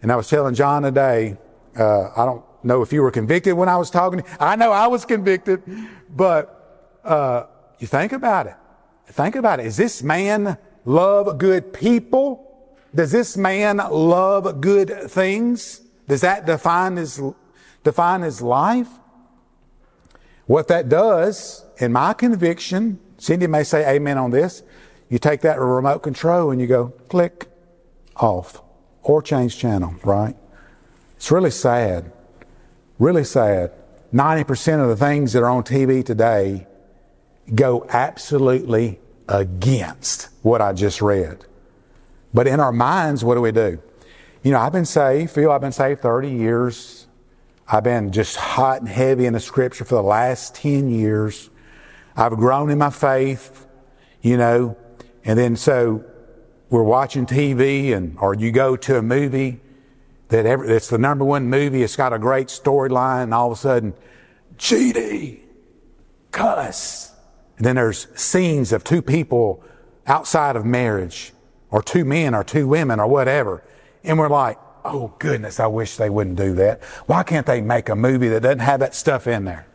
[0.03, 1.37] and I was telling John today,
[1.79, 4.23] uh, I don't know if you were convicted when I was talking.
[4.41, 5.63] I know I was convicted,
[6.15, 7.45] but uh,
[7.79, 8.55] you think about it.
[9.09, 9.67] Think about it.
[9.67, 12.46] Is this man love good people?
[12.97, 15.83] Does this man love good things?
[16.09, 17.21] Does that define his,
[17.85, 18.89] define his life?
[20.47, 24.63] What that does, in my conviction, Cindy may say amen on this,
[25.11, 27.49] you take that remote control and you go click
[28.17, 28.63] off
[29.03, 30.35] or change channel, right?
[31.17, 32.11] It's really sad.
[32.99, 33.73] Really sad.
[34.15, 36.67] 90% of the things that are on TV today
[37.55, 41.45] go absolutely against what I just read.
[42.37, 43.81] But in our minds, what do we do?
[44.43, 47.07] You know, I've been saved, Phil, I've been saved 30 years.
[47.67, 51.49] I've been just hot and heavy in the scripture for the last 10 years.
[52.15, 53.67] I've grown in my faith,
[54.21, 54.77] you know,
[55.25, 56.05] and then so
[56.69, 59.63] we're watching TV and, or you go to a movie
[60.29, 61.83] that every, it's the number one movie.
[61.83, 63.95] It's got a great storyline and all of a sudden,
[64.59, 65.41] GD,
[66.33, 67.15] cuss.
[67.57, 69.65] And then there's scenes of two people
[70.07, 71.33] outside of marriage
[71.71, 73.63] or two men or two women or whatever.
[74.05, 76.83] And we're like, oh goodness, I wish they wouldn't do that.
[77.07, 79.67] Why can't they make a movie that doesn't have that stuff in there?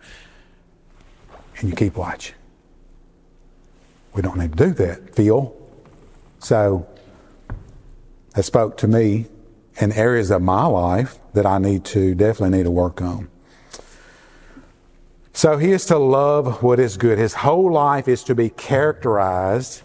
[1.57, 2.35] And you keep watching.
[4.13, 5.55] We don't need to do that, Phil.
[6.39, 6.87] So
[8.33, 9.27] that spoke to me
[9.79, 13.29] in areas of my life that I need to definitely need to work on.
[15.33, 17.17] So he is to love what is good.
[17.17, 19.83] His whole life is to be characterized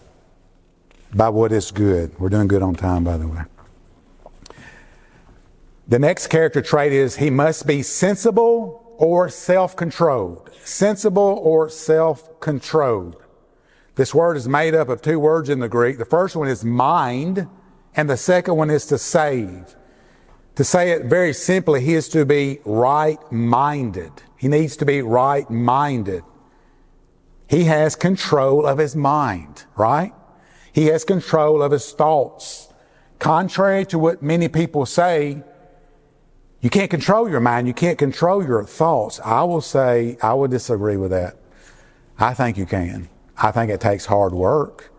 [1.13, 2.17] by what is good.
[2.19, 3.41] We're doing good on time, by the way.
[5.87, 10.49] The next character trait is he must be sensible or self controlled.
[10.63, 13.21] Sensible or self controlled.
[13.95, 15.97] This word is made up of two words in the Greek.
[15.97, 17.47] The first one is mind,
[17.95, 19.75] and the second one is to save.
[20.55, 24.11] To say it very simply, he is to be right minded.
[24.37, 26.23] He needs to be right minded.
[27.47, 30.13] He has control of his mind, right?
[30.77, 32.71] He has control of his thoughts.
[33.17, 35.41] Contrary to what many people say,
[36.61, 37.67] you can't control your mind.
[37.67, 39.19] You can't control your thoughts.
[39.25, 41.35] I will say, I would disagree with that.
[42.19, 43.09] I think you can.
[43.35, 44.93] I think it takes hard work.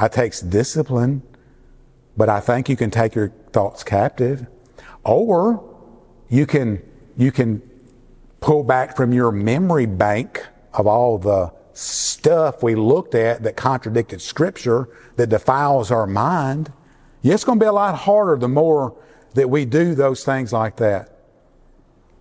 [0.00, 1.20] It takes discipline.
[2.16, 4.46] But I think you can take your thoughts captive.
[5.04, 5.62] Or
[6.30, 6.82] you can,
[7.18, 7.60] you can
[8.40, 14.20] pull back from your memory bank of all the stuff we looked at that contradicted
[14.20, 16.72] scripture that defiles our mind.
[17.22, 18.96] Yeah, it's going to be a lot harder the more
[19.34, 21.16] that we do those things like that.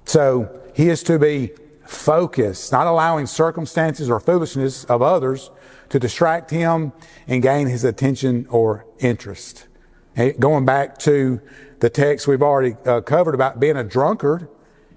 [0.06, 1.52] So he is to be
[1.86, 5.52] focused, not allowing circumstances or foolishness of others
[5.90, 6.94] to distract him
[7.28, 9.68] and gain his attention or interest.
[10.16, 11.42] And going back to
[11.80, 14.48] the text we've already uh, covered about being a drunkard,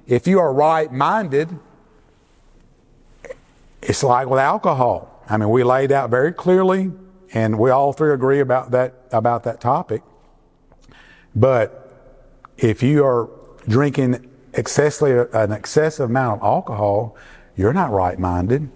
[0.07, 1.59] if you are right minded,
[3.85, 5.23] it's like with alcohol.
[5.29, 6.90] I mean, we laid out very clearly,
[7.33, 10.03] and we all three agree about that about that topic.
[11.35, 11.81] But
[12.57, 13.29] if you are
[13.68, 17.16] drinking excessively an excessive amount of alcohol,
[17.57, 18.70] you're not right minded.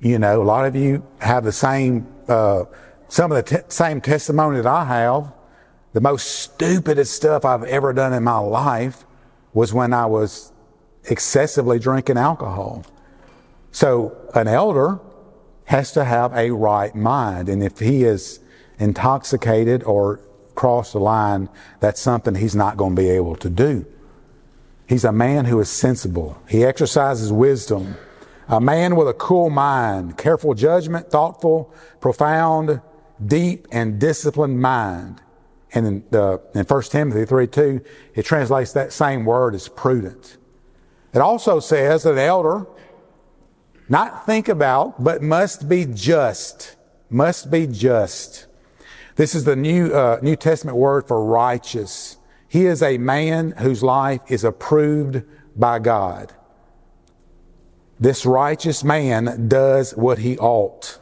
[0.00, 2.64] You know, a lot of you have the same, uh,
[3.08, 5.32] some of the same testimony that I have.
[5.92, 9.04] The most stupidest stuff I've ever done in my life
[9.52, 10.52] was when I was
[11.08, 12.84] excessively drinking alcohol.
[13.72, 15.00] So an elder
[15.64, 17.48] has to have a right mind.
[17.48, 18.40] And if he is
[18.78, 20.20] intoxicated or
[20.54, 21.48] crossed the line,
[21.80, 23.86] that's something he's not going to be able to do.
[24.86, 26.40] He's a man who is sensible.
[26.48, 27.96] He exercises wisdom.
[28.48, 32.82] A man with a cool mind, careful judgment, thoughtful, profound,
[33.24, 35.22] deep, and disciplined mind.
[35.72, 37.80] And in, uh, in 1 Timothy 3 2,
[38.14, 40.36] it translates that same word as prudent.
[41.14, 42.66] It also says that an elder,
[43.88, 46.76] not think about, but must be just.
[47.10, 48.46] Must be just.
[49.16, 52.16] This is the New, uh, New Testament word for righteous.
[52.48, 55.22] He is a man whose life is approved
[55.56, 56.32] by God.
[58.00, 60.98] This righteous man does what he ought.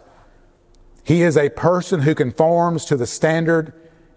[1.05, 3.73] He is a person who conforms to the standard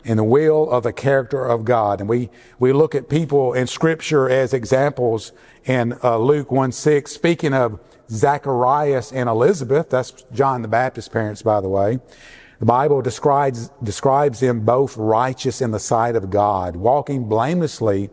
[0.06, 2.02] and the will of the character of God.
[2.02, 5.32] And we, we look at people in scripture as examples
[5.66, 7.80] in uh, Luke 1 6, speaking of
[8.10, 9.90] Zacharias and Elizabeth.
[9.90, 12.00] That's John the Baptist's parents, by the way.
[12.60, 18.10] The Bible describes, describes them both righteous in the sight of God, walking blamelessly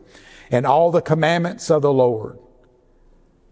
[0.50, 2.38] in all the commandments of the Lord.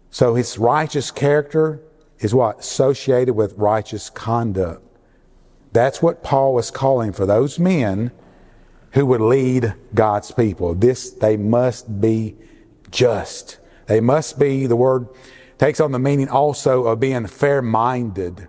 [0.09, 1.81] So his righteous character
[2.19, 2.59] is what?
[2.59, 4.83] Associated with righteous conduct.
[5.71, 8.11] That's what Paul was calling for those men
[8.93, 10.73] who would lead God's people.
[10.73, 12.35] This, they must be
[12.91, 13.59] just.
[13.85, 15.07] They must be, the word
[15.59, 18.47] takes on the meaning also of being fair minded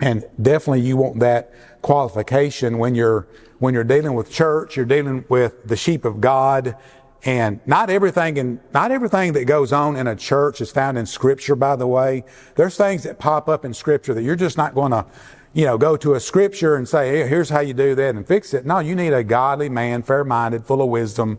[0.00, 1.52] And definitely you want that
[1.82, 6.76] qualification when you're, when you're dealing with church, you're dealing with the sheep of God.
[7.24, 11.06] And not everything in, not everything that goes on in a church is found in
[11.06, 12.24] scripture, by the way.
[12.56, 15.06] There's things that pop up in scripture that you're just not going to,
[15.54, 18.26] you know, go to a scripture and say, hey, here's how you do that and
[18.26, 18.66] fix it.
[18.66, 21.38] No, you need a godly man, fair-minded, full of wisdom,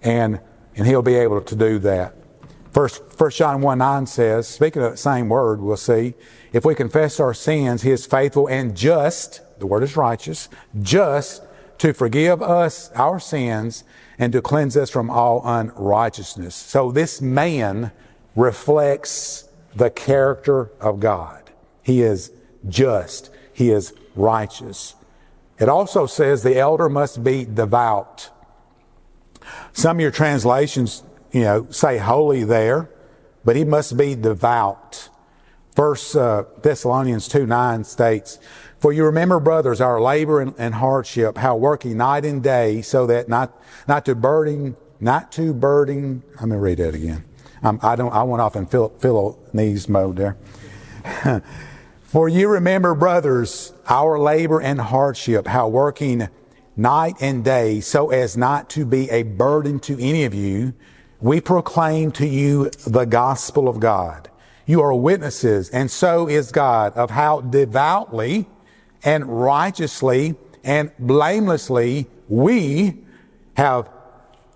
[0.00, 0.40] and,
[0.76, 2.14] and he'll be able to do that.
[2.78, 6.14] First, First John 1 9 says, speaking of the same word, we'll see,
[6.52, 10.48] if we confess our sins, He is faithful and just, the word is righteous,
[10.80, 11.42] just
[11.78, 13.82] to forgive us our sins
[14.16, 16.54] and to cleanse us from all unrighteousness.
[16.54, 17.90] So this man
[18.36, 21.50] reflects the character of God.
[21.82, 22.30] He is
[22.68, 23.30] just.
[23.52, 24.94] He is righteous.
[25.58, 28.30] It also says the elder must be devout.
[29.72, 31.02] Some of your translations,
[31.32, 32.90] you know, say holy there,
[33.44, 35.08] but he must be devout.
[35.74, 38.38] First uh, Thessalonians 2 9 states,
[38.80, 43.06] For you remember, brothers, our labor and, and, hardship, how working night and day, so
[43.06, 43.56] that not,
[43.86, 47.24] not to burden, not to burden, going to read that again.
[47.62, 50.36] Um, I don't, I went off in Philonese mode there.
[52.02, 56.28] For you remember, brothers, our labor and hardship, how working
[56.76, 60.72] night and day, so as not to be a burden to any of you,
[61.20, 64.28] we proclaim to you the gospel of God
[64.68, 68.46] you are witnesses, and so is God, of how devoutly
[69.02, 72.98] and righteously and blamelessly we
[73.56, 73.88] have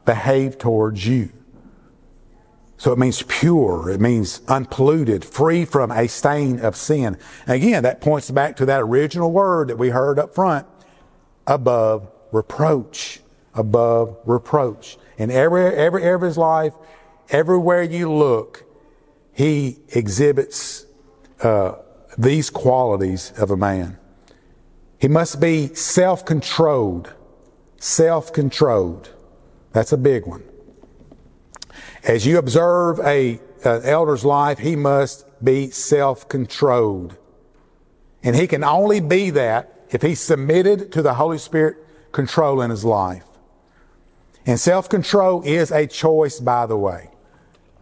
[0.05, 1.33] behaved towards you.
[2.77, 7.17] So it means pure, it means unpolluted, free from a stain of sin.
[7.47, 10.67] again, that points back to that original word that we heard up front
[11.47, 13.21] above reproach.
[13.55, 14.99] Above reproach.
[15.23, 16.75] In every, every area of his life,
[17.31, 18.65] everywhere you look,
[19.33, 20.85] he exhibits
[21.45, 21.77] uh,
[22.19, 23.99] these qualities of a man.
[24.99, 27.13] He must be self controlled.
[27.77, 29.11] Self controlled.
[29.71, 30.43] That's a big one.
[32.03, 37.17] As you observe a, an elder's life, he must be self controlled.
[38.25, 41.77] And he can only be that if he's submitted to the Holy Spirit
[42.11, 43.23] control in his life.
[44.47, 47.11] And self control is a choice, by the way.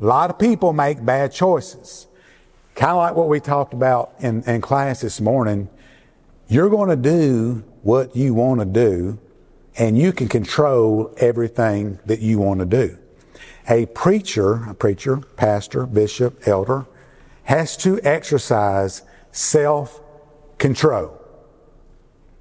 [0.01, 2.07] A lot of people make bad choices.
[2.75, 5.69] Kind of like what we talked about in, in class this morning.
[6.49, 9.19] You're going to do what you want to do,
[9.77, 12.99] and you can control everything that you want to do.
[13.69, 16.87] A preacher, a preacher, pastor, bishop, elder,
[17.45, 19.03] has to exercise
[19.33, 20.01] self
[20.59, 21.17] control.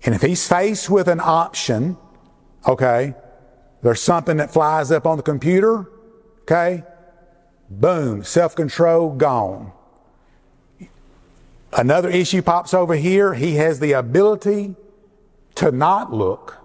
[0.06, 1.98] And if he's faced with an option,
[2.68, 3.16] okay,
[3.82, 5.90] there's something that flies up on the computer,
[6.42, 6.84] okay,
[7.70, 9.72] Boom, self control gone.
[11.72, 13.36] Another issue pops over here.
[13.36, 14.76] He has the ability
[15.56, 16.58] to not look.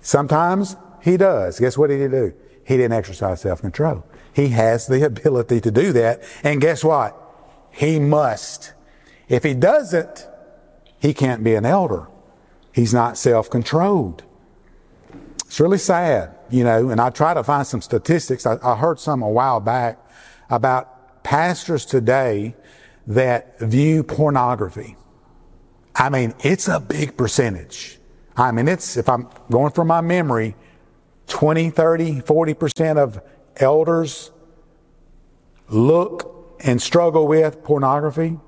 [0.00, 1.58] Sometimes he does.
[1.58, 2.32] Guess what did he do?
[2.64, 4.04] He didn't exercise self control.
[4.32, 6.22] He has the ability to do that.
[6.44, 7.18] And guess what?
[7.72, 8.74] He must.
[9.28, 10.28] If he doesn't,
[11.00, 12.06] he can't be an elder.
[12.72, 14.22] He's not self controlled.
[15.52, 18.46] It's really sad, you know, and I try to find some statistics.
[18.46, 19.98] I, I heard some a while back
[20.48, 22.56] about pastors today
[23.06, 24.96] that view pornography.
[25.94, 27.98] I mean, it's a big percentage.
[28.34, 30.56] I mean, it's, if I'm going from my memory,
[31.26, 33.20] 20, 30, 40% of
[33.56, 34.30] elders
[35.68, 38.40] look and struggle with pornography.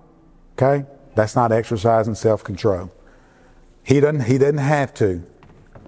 [0.54, 0.86] Okay?
[1.16, 2.90] That's not exercising self-control.
[3.82, 5.22] He doesn't, he doesn't have to,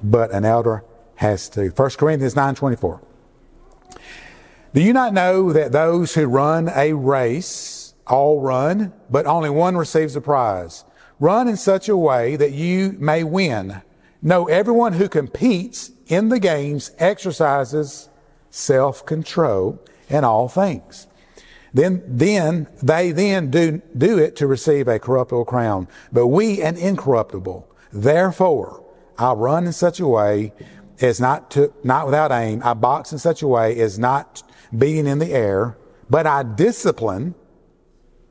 [0.02, 0.84] but an elder
[1.16, 1.68] has to.
[1.68, 3.00] 1 Corinthians 9.24.
[4.74, 9.76] Do you not know that those who run a race all run, but only one
[9.76, 10.84] receives a prize?
[11.18, 13.80] Run in such a way that you may win.
[14.20, 18.08] Know everyone who competes in the games exercises
[18.50, 21.06] self-control in all things.
[21.72, 26.76] Then, then, they then do, do it to receive a corruptible crown, but we an
[26.76, 27.68] incorruptible.
[27.92, 28.82] Therefore,
[29.18, 30.52] I run in such a way
[31.00, 32.62] as not to, not without aim.
[32.64, 34.42] I box in such a way as not
[34.76, 35.76] being in the air,
[36.08, 37.34] but I discipline,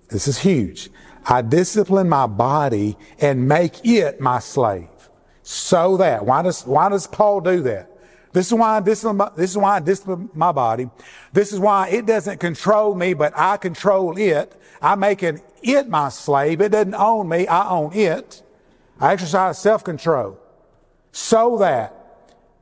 [0.10, 0.90] this is huge,
[1.26, 4.90] I discipline my body and make it my slave.
[5.44, 7.92] So that, why does, why does Paul do that?
[8.34, 10.90] This is why I discipline, this is why I discipline my body.
[11.32, 14.60] This is why it doesn't control me, but I control it.
[14.82, 16.60] I make it, it my slave.
[16.60, 17.48] It doesn't own me.
[17.48, 18.44] I own it.
[19.00, 20.38] I exercise self-control
[21.12, 21.95] so that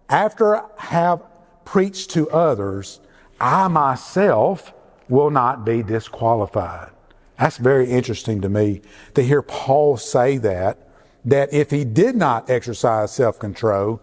[0.10, 1.24] after I have
[1.66, 3.00] preached to others,
[3.40, 4.74] I myself
[5.10, 6.90] will not be disqualified.
[7.38, 8.82] That's very interesting to me
[9.16, 10.78] to hear Paul say that,
[11.26, 14.02] that if he did not exercise self-control,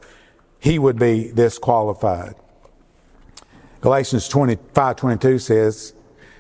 [0.59, 2.35] he would be disqualified.
[3.81, 5.95] Galatians 25, 22 says,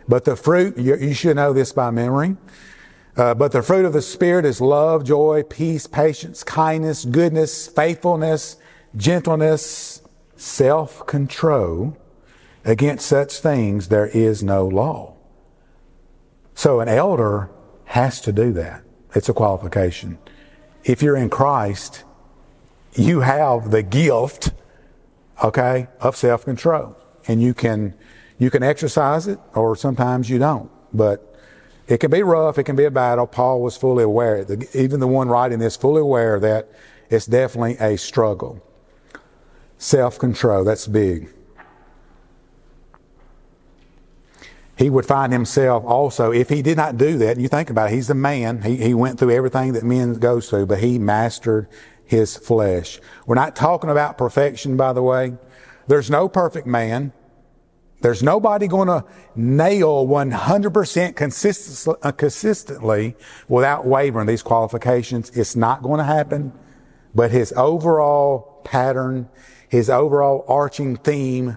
[0.09, 2.37] but the fruit, you, you should know this by memory,
[3.17, 8.57] uh, but the fruit of the Spirit is love, joy, peace, patience, kindness, goodness, faithfulness,
[8.97, 10.03] gentleness,
[10.37, 11.97] self-control.
[12.65, 15.15] Against such things there is no law.
[16.55, 17.49] So an elder
[17.87, 18.83] has to do that.
[19.15, 20.19] It's a qualification.
[20.85, 22.05] If you're in Christ,
[22.95, 24.53] you have the gift,
[25.43, 26.97] okay, of self-control.
[27.27, 27.95] And you can,
[28.39, 30.71] you can exercise it or sometimes you don't.
[30.93, 31.27] But
[31.87, 32.59] it can be rough.
[32.59, 33.27] It can be a battle.
[33.27, 34.47] Paul was fully aware.
[34.75, 36.69] Even the one writing this fully aware that
[37.09, 38.63] it's definitely a struggle.
[39.81, 41.31] Self-control, that's big.
[44.81, 47.91] he would find himself also, if he did not do that, and you think about
[47.91, 48.63] it, he's a man.
[48.63, 51.69] He, he went through everything that men go through, but he mastered
[52.07, 52.99] his flesh.
[53.27, 55.35] We're not talking about perfection, by the way.
[55.87, 57.13] There's no perfect man.
[58.01, 59.05] There's nobody going to
[59.37, 63.17] nail 100% uh, consistently
[63.49, 65.29] without wavering these qualifications.
[65.37, 66.55] It's not going to happen.
[67.15, 69.29] But his overall pattern,
[69.71, 71.57] his overall arching theme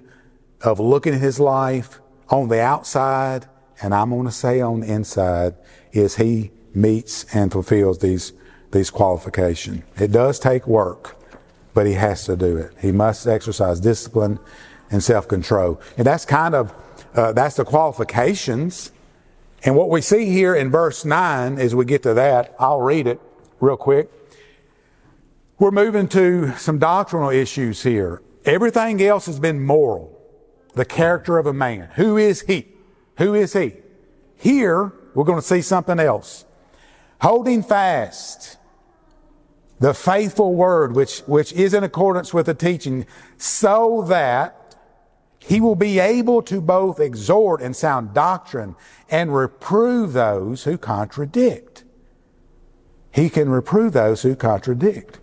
[0.61, 1.99] of looking at his life,
[2.29, 3.45] on the outside,
[3.81, 5.55] and I'm going to say on the inside,
[5.91, 8.33] is he meets and fulfills these,
[8.71, 9.83] these qualifications.
[9.99, 11.17] It does take work,
[11.73, 12.71] but he has to do it.
[12.79, 14.39] He must exercise discipline
[14.89, 15.81] and self-control.
[15.97, 16.73] And that's kind of,
[17.13, 18.91] uh, that's the qualifications.
[19.63, 23.07] And what we see here in verse 9, as we get to that, I'll read
[23.07, 23.19] it
[23.59, 24.09] real quick.
[25.59, 28.21] We're moving to some doctrinal issues here.
[28.43, 30.19] Everything else has been moral
[30.73, 31.89] the character of a man.
[31.95, 32.67] Who is he?
[33.17, 33.75] Who is he?
[34.35, 36.45] Here, we're going to see something else.
[37.21, 38.57] Holding fast
[39.79, 43.05] the faithful word, which, which is in accordance with the teaching,
[43.37, 44.75] so that
[45.39, 48.75] he will be able to both exhort and sound doctrine
[49.09, 51.83] and reprove those who contradict.
[53.11, 55.19] He can reprove those who contradict.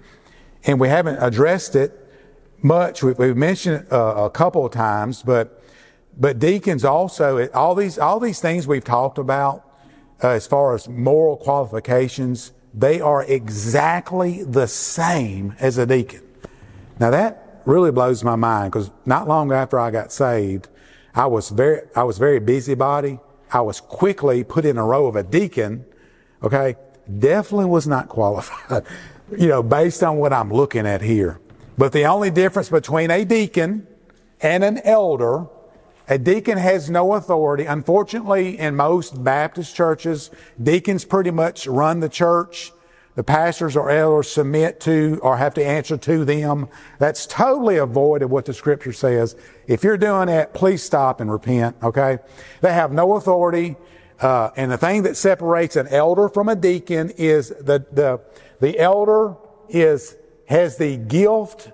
[0.65, 1.97] And we haven't addressed it
[2.63, 3.03] much.
[3.03, 5.63] We, have mentioned it uh, a couple of times, but
[6.19, 9.65] but deacons also all these all these things we've talked about
[10.23, 16.23] uh, as far as moral qualifications, they are exactly the same as a deacon.
[16.99, 20.69] Now that really blows my mind because not long after I got saved,
[21.15, 23.19] I was very I was very busybody.
[23.53, 25.85] I was quickly put in a row of a deacon.
[26.43, 26.77] Okay,
[27.19, 28.85] definitely was not qualified.
[29.37, 31.41] You know, based on what I'm looking at here.
[31.79, 33.87] But the only difference between a deacon
[34.41, 35.47] and an elder,
[36.09, 37.65] a deacon has no authority.
[37.65, 40.31] Unfortunately, in most Baptist churches,
[40.63, 42.73] deacons pretty much run the church.
[43.17, 46.69] The pastors or elders submit to or have to answer to them.
[46.99, 49.37] That's totally avoided what the scripture says.
[49.67, 52.19] If you're doing that, please stop and repent, okay?
[52.61, 53.77] They have no authority.
[54.21, 58.21] Uh, and the thing that separates an elder from a deacon is the, the,
[58.61, 59.37] the elder
[59.69, 61.71] is has the gift,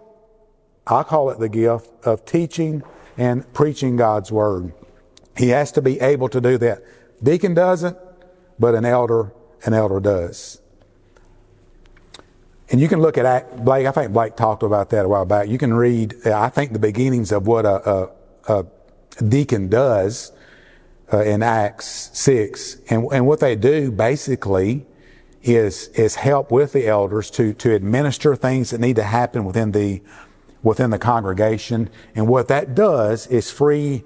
[0.86, 2.82] I call it the gift, of teaching
[3.16, 4.72] and preaching God's Word.
[5.36, 6.82] He has to be able to do that.
[7.22, 7.96] Deacon doesn't,
[8.58, 9.32] but an elder,
[9.64, 10.60] an elder does.
[12.68, 13.86] And you can look at Blake.
[13.86, 15.48] I think Blake talked about that a while back.
[15.48, 16.26] You can read.
[16.26, 18.10] I think the beginnings of what a, a,
[18.48, 18.66] a
[19.22, 20.32] deacon does
[21.12, 24.84] uh, in Acts six, and, and what they do basically
[25.42, 29.72] is, is help with the elders to, to administer things that need to happen within
[29.72, 30.02] the,
[30.62, 31.88] within the congregation.
[32.14, 34.04] And what that does is free,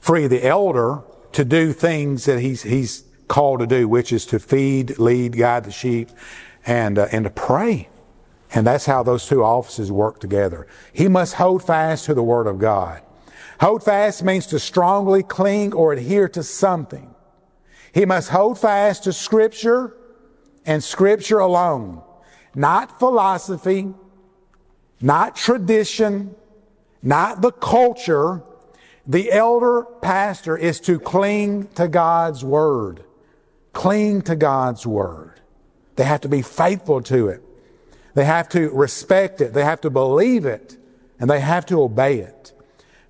[0.00, 4.38] free the elder to do things that he's, he's called to do, which is to
[4.38, 6.10] feed, lead, guide the sheep,
[6.66, 7.88] and, uh, and to pray.
[8.54, 10.66] And that's how those two offices work together.
[10.92, 13.02] He must hold fast to the Word of God.
[13.60, 17.14] Hold fast means to strongly cling or adhere to something.
[17.92, 19.94] He must hold fast to Scripture
[20.68, 22.02] and Scripture alone.
[22.54, 23.94] Not philosophy,
[25.00, 26.34] not tradition,
[27.02, 28.42] not the culture.
[29.06, 33.02] The elder pastor is to cling to God's Word.
[33.72, 35.40] Cling to God's Word.
[35.96, 37.42] They have to be faithful to it.
[38.14, 39.54] They have to respect it.
[39.54, 40.76] They have to believe it.
[41.18, 42.52] And they have to obey it.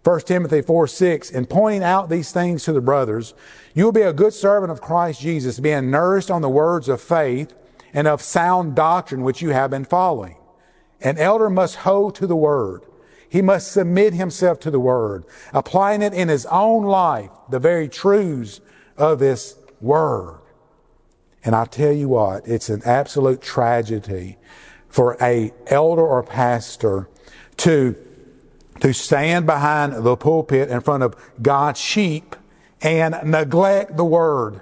[0.08, 3.34] 1 Timothy 4 6, in pointing out these things to the brothers,
[3.74, 7.02] you will be a good servant of Christ Jesus, being nourished on the words of
[7.02, 7.52] faith
[7.92, 10.36] and of sound doctrine which you have been following.
[11.02, 12.86] An elder must hold to the word.
[13.28, 17.86] He must submit himself to the word, applying it in his own life, the very
[17.86, 18.62] truths
[18.96, 20.40] of this word.
[21.44, 24.38] And I tell you what, it's an absolute tragedy
[24.88, 27.10] for a elder or pastor
[27.58, 27.94] to,
[28.80, 32.36] to stand behind the pulpit in front of God's sheep
[32.80, 34.60] and neglect the word.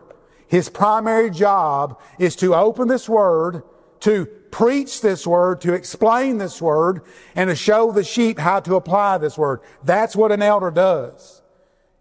[0.49, 3.63] His primary job is to open this word,
[4.01, 7.03] to preach this word, to explain this word,
[7.35, 9.61] and to show the sheep how to apply this word.
[9.83, 11.43] That's what an elder does.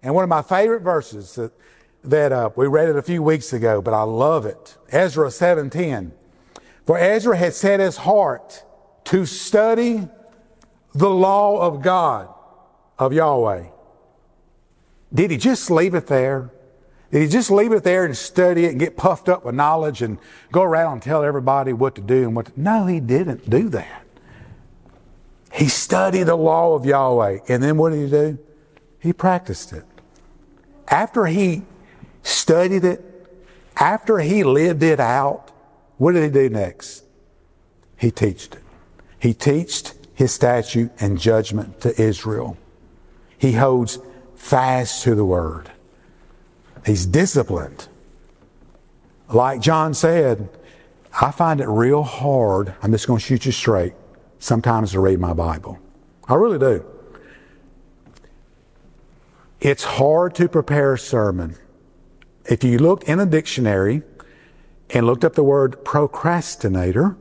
[0.01, 1.51] And one of my favorite verses that,
[2.03, 4.77] that uh, we read it a few weeks ago, but I love it.
[4.89, 6.11] Ezra 7:10.
[6.85, 8.63] For Ezra had set his heart
[9.05, 10.07] to study
[10.95, 12.29] the law of God,
[12.97, 13.65] of Yahweh.
[15.13, 16.49] Did he just leave it there?
[17.11, 20.01] Did he just leave it there and study it and get puffed up with knowledge
[20.01, 20.17] and
[20.51, 23.69] go around and tell everybody what to do and what to, no, he didn't do
[23.69, 24.03] that.
[25.53, 27.39] He studied the law of Yahweh.
[27.47, 28.39] And then what did he do?
[28.99, 29.85] He practiced it.
[30.87, 31.63] After he
[32.23, 33.01] studied it,
[33.77, 35.51] after he lived it out,
[35.97, 37.03] what did he do next?
[37.97, 38.57] He taught it.
[39.19, 42.57] He taught his statute and judgment to Israel.
[43.37, 43.99] He holds
[44.35, 45.69] fast to the word.
[46.85, 47.87] He's disciplined.
[49.29, 50.49] Like John said,
[51.19, 52.73] I find it real hard.
[52.81, 53.93] I'm just going to shoot you straight.
[54.39, 55.79] Sometimes to read my Bible.
[56.27, 56.85] I really do.
[59.59, 61.55] It's hard to prepare a sermon.
[62.47, 64.03] If you look in a dictionary
[64.91, 67.17] and looked up the word procrastinator,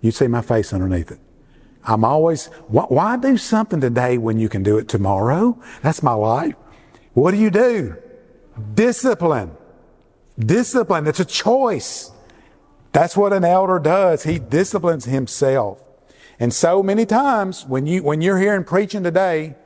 [0.00, 1.18] you'd see my face underneath it.
[1.88, 5.58] I'm always, why do something today when you can do it tomorrow?
[5.82, 6.54] That's my life.
[7.14, 7.96] What do you do?
[8.74, 9.56] Discipline.
[10.38, 11.06] Discipline.
[11.06, 12.12] It's a choice.
[12.92, 14.24] That's what an elder does.
[14.24, 15.82] He disciplines himself.
[16.38, 19.56] And so many times when you, when you're hearing preaching today,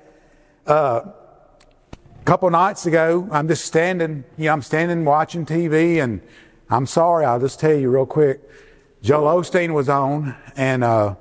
[0.68, 6.22] uh, a couple nights ago, I'm just standing, you know, I'm standing watching TV and
[6.70, 8.48] I'm sorry, I'll just tell you real quick.
[9.02, 11.16] Joel Osteen was on and, uh,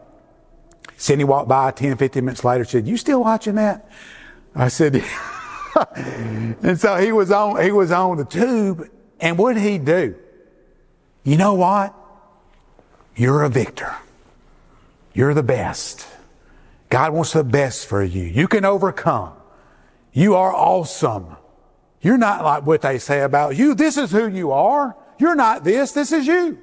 [1.02, 3.90] Cindy walked by 10, 15 minutes later, said, you still watching that?
[4.54, 5.86] I said, yeah.
[6.62, 8.88] and so he was on, he was on the tube.
[9.20, 10.16] And what did he do?
[11.24, 11.96] You know what?
[13.16, 13.96] You're a victor.
[15.12, 16.06] You're the best.
[16.90, 18.24] God wants the best for you.
[18.24, 19.34] You can overcome.
[20.14, 21.36] You are awesome.
[22.02, 23.74] You're not like what they say about you.
[23.74, 24.96] This is who you are.
[25.18, 25.94] You're not this.
[25.94, 26.60] This is you.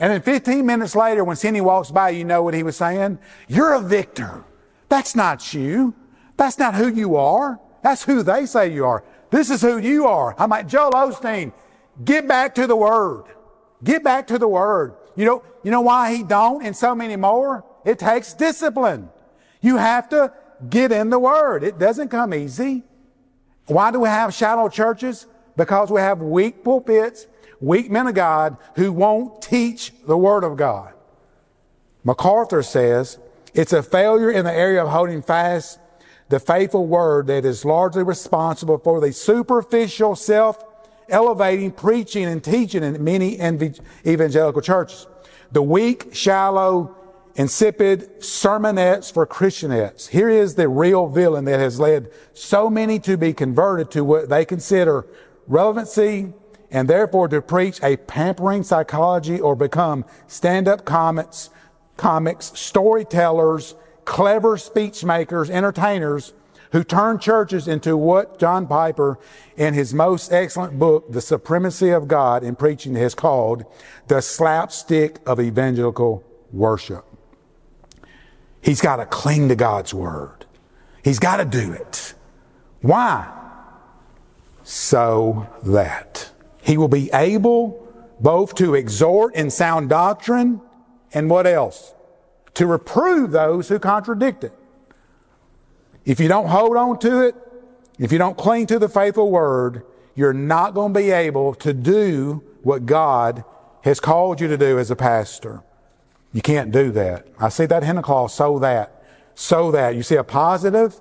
[0.00, 3.18] And then 15 minutes later, when Cindy walks by, you know what he was saying?
[3.48, 4.44] You're a victor.
[4.88, 5.94] That's not you.
[6.38, 7.60] That's not who you are.
[7.82, 9.04] That's who they say you are.
[9.30, 10.34] This is who you are.
[10.38, 11.52] I'm like, Joel Osteen,
[12.02, 13.24] get back to the Word.
[13.84, 14.94] Get back to the Word.
[15.16, 17.64] You know, you know why he don't and so many more?
[17.84, 19.10] It takes discipline.
[19.60, 20.32] You have to
[20.68, 21.62] get in the Word.
[21.62, 22.84] It doesn't come easy.
[23.66, 25.26] Why do we have shallow churches?
[25.56, 27.26] Because we have weak pulpits,
[27.60, 30.92] weak men of God who won't teach the Word of God.
[32.04, 33.18] MacArthur says,
[33.54, 35.78] it's a failure in the area of holding fast
[36.28, 40.64] the faithful word that is largely responsible for the superficial self
[41.08, 43.34] elevating preaching and teaching in many
[44.06, 45.08] evangelical churches.
[45.50, 46.94] The weak, shallow,
[47.34, 50.08] insipid sermonettes for Christianettes.
[50.08, 54.28] Here is the real villain that has led so many to be converted to what
[54.28, 55.04] they consider
[55.48, 56.32] relevancy
[56.70, 61.50] and therefore to preach a pampering psychology or become stand-up comics,
[61.96, 66.32] comics, storytellers, clever speech makers, entertainers
[66.72, 69.18] who turn churches into what John Piper
[69.56, 73.64] in his most excellent book, The Supremacy of God in Preaching has called
[74.06, 77.04] the slapstick of evangelical worship.
[78.62, 80.46] He's got to cling to God's word.
[81.02, 82.14] He's got to do it.
[82.82, 83.36] Why?
[84.62, 86.30] So that
[86.62, 87.86] he will be able
[88.20, 90.60] both to exhort in sound doctrine
[91.12, 91.94] and what else?
[92.54, 94.52] to reprove those who contradict it.
[96.04, 97.34] If you don't hold on to it,
[97.98, 99.84] if you don't cling to the faithful word,
[100.14, 103.44] you're not going to be able to do what God
[103.82, 105.62] has called you to do as a pastor.
[106.32, 107.26] You can't do that.
[107.38, 109.04] I see that hina clause, so that,
[109.34, 109.94] so that.
[109.94, 111.00] You see a positive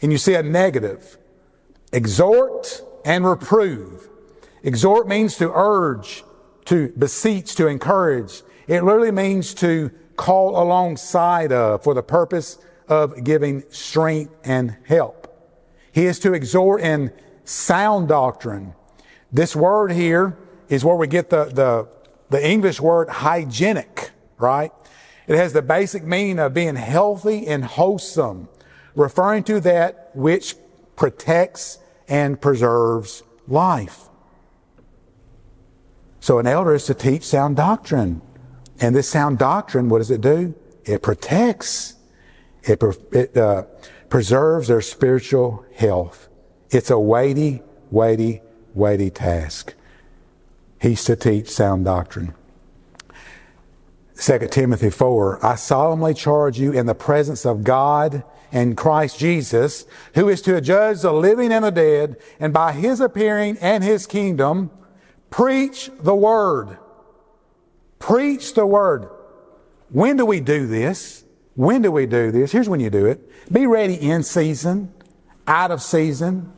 [0.00, 1.18] and you see a negative.
[1.92, 4.08] Exhort and reprove.
[4.64, 6.24] Exhort means to urge,
[6.64, 8.42] to beseech, to encourage.
[8.66, 12.58] It literally means to call alongside of for the purpose
[12.88, 15.30] of giving strength and help.
[15.92, 17.12] He is to exhort in
[17.44, 18.74] sound doctrine.
[19.30, 20.36] This word here
[20.70, 21.88] is where we get the, the,
[22.30, 24.72] the English word hygienic, right?
[25.26, 28.48] It has the basic meaning of being healthy and wholesome,
[28.94, 30.56] referring to that which
[30.96, 34.08] protects and preserves life.
[36.24, 38.22] So an elder is to teach sound doctrine.
[38.80, 40.54] And this sound doctrine, what does it do?
[40.86, 41.96] It protects.
[42.62, 43.64] It, it uh,
[44.08, 46.30] preserves their spiritual health.
[46.70, 47.60] It's a weighty,
[47.90, 48.40] weighty,
[48.72, 49.74] weighty task.
[50.80, 52.32] He's to teach sound doctrine.
[54.18, 59.84] 2 Timothy 4, I solemnly charge you in the presence of God and Christ Jesus,
[60.14, 64.06] who is to judge the living and the dead, and by his appearing and his
[64.06, 64.70] kingdom,
[65.34, 66.78] preach the word.
[67.98, 69.08] Preach the word.
[69.90, 71.24] When do we do this?
[71.56, 72.52] When do we do this?
[72.52, 73.52] Here's when you do it.
[73.52, 74.94] Be ready in season,
[75.48, 76.52] out of season,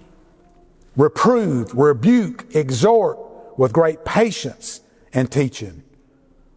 [0.95, 3.19] reprove, rebuke, exhort
[3.59, 4.83] with great patience
[5.15, 5.83] and teaching.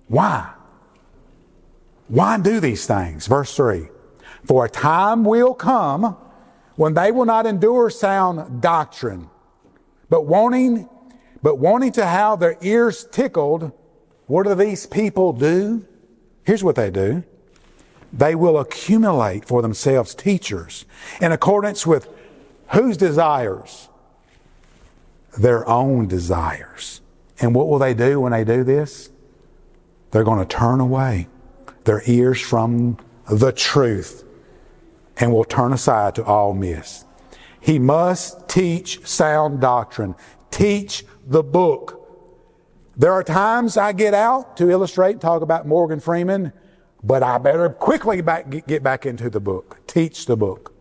[0.10, 0.52] Why?
[2.10, 3.28] Why do these things?
[3.28, 3.88] Verse 3
[4.44, 6.18] For a time will come
[6.76, 9.30] when they will not endure sound doctrine,
[10.10, 10.90] but wanting,
[11.42, 13.72] but wanting to have their ears tickled,
[14.28, 15.86] what do these people do?
[16.44, 17.24] Here's what they do.
[18.12, 20.86] They will accumulate for themselves teachers
[21.22, 22.08] in accordance with
[22.70, 23.88] whose desires?
[25.38, 27.02] Their own desires.
[27.40, 29.10] And what will they do when they do this?
[30.12, 31.28] They're going to turn away
[31.84, 32.98] their ears from
[33.30, 34.24] the truth
[35.18, 37.06] and will turn aside to all myths.
[37.60, 40.16] He must teach sound doctrine,
[40.50, 41.96] teach the book.
[42.98, 46.52] There are times I get out to illustrate, talk about Morgan Freeman,
[47.02, 50.74] but I better quickly back, get back into the book, teach the book.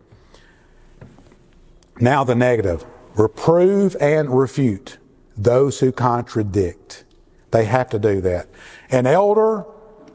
[2.01, 2.85] Now, the negative
[3.15, 4.99] reprove and refute
[5.37, 7.05] those who contradict.
[7.51, 8.49] They have to do that.
[8.91, 9.65] An elder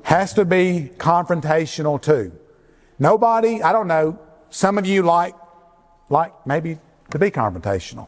[0.03, 2.31] has to be confrontational too.
[2.99, 4.19] Nobody, I don't know,
[4.49, 5.35] some of you like,
[6.09, 6.79] like maybe
[7.11, 8.07] to be confrontational.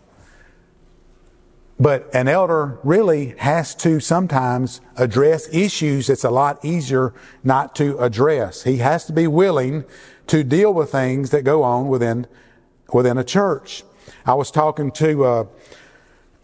[1.78, 7.14] But an elder really has to sometimes address issues that's a lot easier
[7.44, 8.64] not to address.
[8.64, 9.84] He has to be willing
[10.28, 12.28] to deal with things that go on within,
[12.94, 13.84] within a church.
[14.26, 15.46] I was talking to, uh,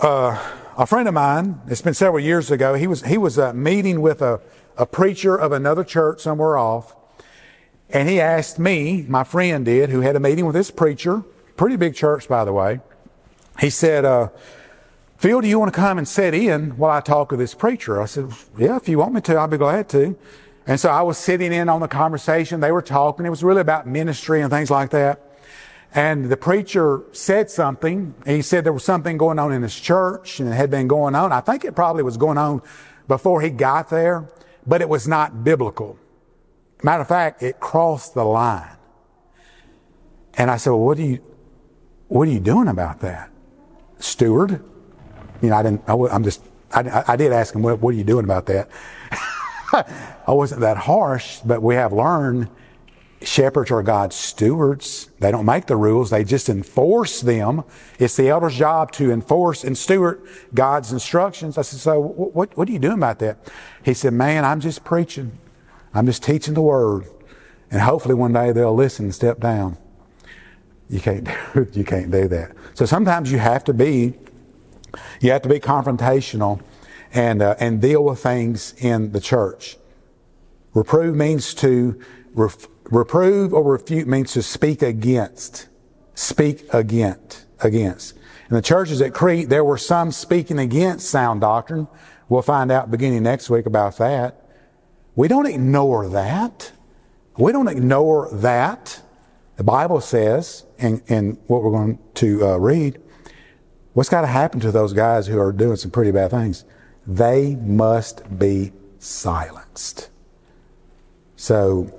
[0.01, 3.53] uh, a friend of mine, it's been several years ago, he was, he was uh,
[3.53, 4.41] meeting with a,
[4.77, 6.95] a preacher of another church somewhere off,
[7.89, 11.23] and he asked me, my friend did, who had a meeting with this preacher,
[11.55, 12.81] pretty big church, by the way.
[13.59, 14.29] He said, uh,
[15.21, 18.01] Phil, do you want to come and sit in while I talk with this preacher?
[18.01, 20.17] I said, Yeah, if you want me to, I'll be glad to.
[20.67, 22.59] And so I was sitting in on the conversation.
[22.59, 23.25] They were talking.
[23.25, 25.21] It was really about ministry and things like that.
[25.93, 28.15] And the preacher said something.
[28.25, 31.15] He said there was something going on in his church and it had been going
[31.15, 31.31] on.
[31.31, 32.61] I think it probably was going on
[33.07, 34.27] before he got there
[34.65, 35.97] but it was not biblical.
[36.83, 38.77] Matter of fact, it crossed the line.
[40.33, 41.19] And I said, well, what are you,
[42.07, 43.29] what are you doing about that?
[43.99, 44.63] Steward?
[45.41, 46.41] You know, I didn't, I, am just,
[46.73, 48.69] I, I, did ask him, what, what are you doing about that?
[49.73, 52.49] I wasn't that harsh, but we have learned
[53.23, 55.09] Shepherds are God's stewards.
[55.19, 57.63] They don't make the rules, they just enforce them.
[57.99, 61.57] It's the elder's job to enforce and steward God's instructions.
[61.57, 63.37] I said, So what, what are you doing about that?
[63.83, 65.37] He said, Man, I'm just preaching.
[65.93, 67.05] I'm just teaching the word.
[67.69, 69.77] And hopefully one day they'll listen and step down.
[70.89, 72.53] You can't do, you can't do that.
[72.73, 74.15] So sometimes you have to be,
[75.19, 76.61] you have to be confrontational
[77.13, 79.77] and, uh, and deal with things in the church.
[80.73, 82.01] Reprove means to
[82.33, 85.69] ref, Reprove or refute means to speak against.
[86.13, 87.45] Speak against.
[87.61, 88.17] Against.
[88.49, 91.87] In the churches at Crete, there were some speaking against sound doctrine.
[92.27, 94.45] We'll find out beginning next week about that.
[95.15, 96.73] We don't ignore that.
[97.37, 99.01] We don't ignore that.
[99.55, 103.01] The Bible says, in, in what we're going to uh, read,
[103.93, 106.65] what's got to happen to those guys who are doing some pretty bad things?
[107.05, 110.09] They must be silenced.
[111.35, 111.97] So,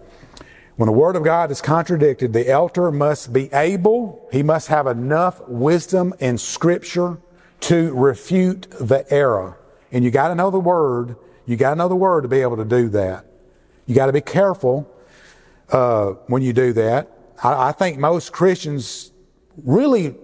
[0.76, 4.86] when the Word of God is contradicted, the elder must be able, he must have
[4.86, 7.18] enough wisdom in Scripture
[7.60, 9.58] to refute the error.
[9.90, 11.16] And you got to know the Word.
[11.46, 13.26] You got to know the Word to be able to do that.
[13.86, 14.90] You got to be careful
[15.70, 17.10] uh, when you do that.
[17.42, 19.12] I, I think most Christians
[19.64, 20.14] really,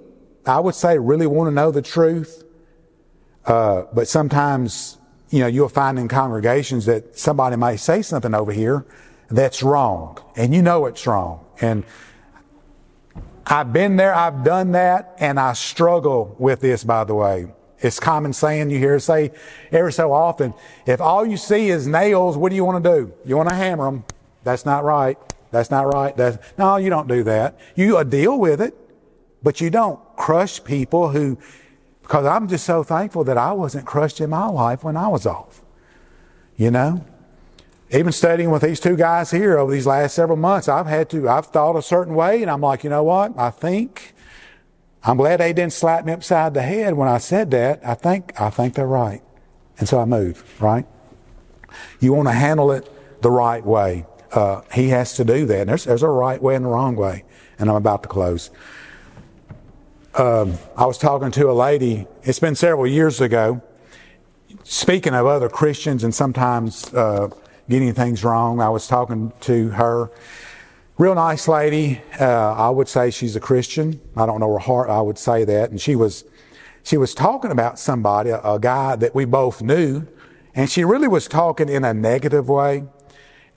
[0.48, 2.42] I would say, really want to know the truth.
[3.44, 4.96] Uh, but sometimes,
[5.30, 8.86] you know, you'll find in congregations that somebody may say something over here
[9.30, 10.18] that's wrong.
[10.36, 11.44] And you know it's wrong.
[11.60, 11.84] And
[13.46, 17.52] I've been there, I've done that, and I struggle with this, by the way.
[17.80, 19.32] It's common saying you hear say
[19.70, 20.54] every so often,
[20.86, 23.14] if all you see is nails, what do you want to do?
[23.24, 24.04] You want to hammer them.
[24.44, 25.18] That's not right.
[25.50, 26.16] That's not right.
[26.16, 27.58] That's, no, you don't do that.
[27.74, 28.74] You uh, deal with it,
[29.42, 31.38] but you don't crush people who
[32.02, 35.26] Because I'm just so thankful that I wasn't crushed in my life when I was
[35.26, 35.62] off.
[36.56, 37.04] You know?
[37.90, 41.28] Even studying with these two guys here over these last several months, I've had to,
[41.28, 43.38] I've thought a certain way, and I'm like, you know what?
[43.38, 44.14] I think,
[45.02, 47.80] I'm glad they didn't slap me upside the head when I said that.
[47.84, 49.22] I think, I think they're right.
[49.78, 50.86] And so I moved, right?
[52.00, 52.90] You want to handle it
[53.22, 54.06] the right way.
[54.32, 55.66] Uh, he has to do that.
[55.66, 57.24] There's, there's a right way and a wrong way.
[57.58, 58.50] And I'm about to close.
[60.18, 63.62] Um, I was talking to a lady, it's been several years ago,
[64.64, 67.28] speaking of other Christians and sometimes uh,
[67.68, 68.60] getting things wrong.
[68.60, 70.10] I was talking to her.
[70.96, 72.00] Real nice lady.
[72.18, 74.00] Uh, I would say she's a Christian.
[74.16, 74.90] I don't know her heart.
[74.90, 75.70] I would say that.
[75.70, 76.24] And she was,
[76.82, 80.04] she was talking about somebody, a, a guy that we both knew,
[80.52, 82.82] and she really was talking in a negative way.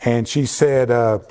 [0.01, 1.22] And she said, uh,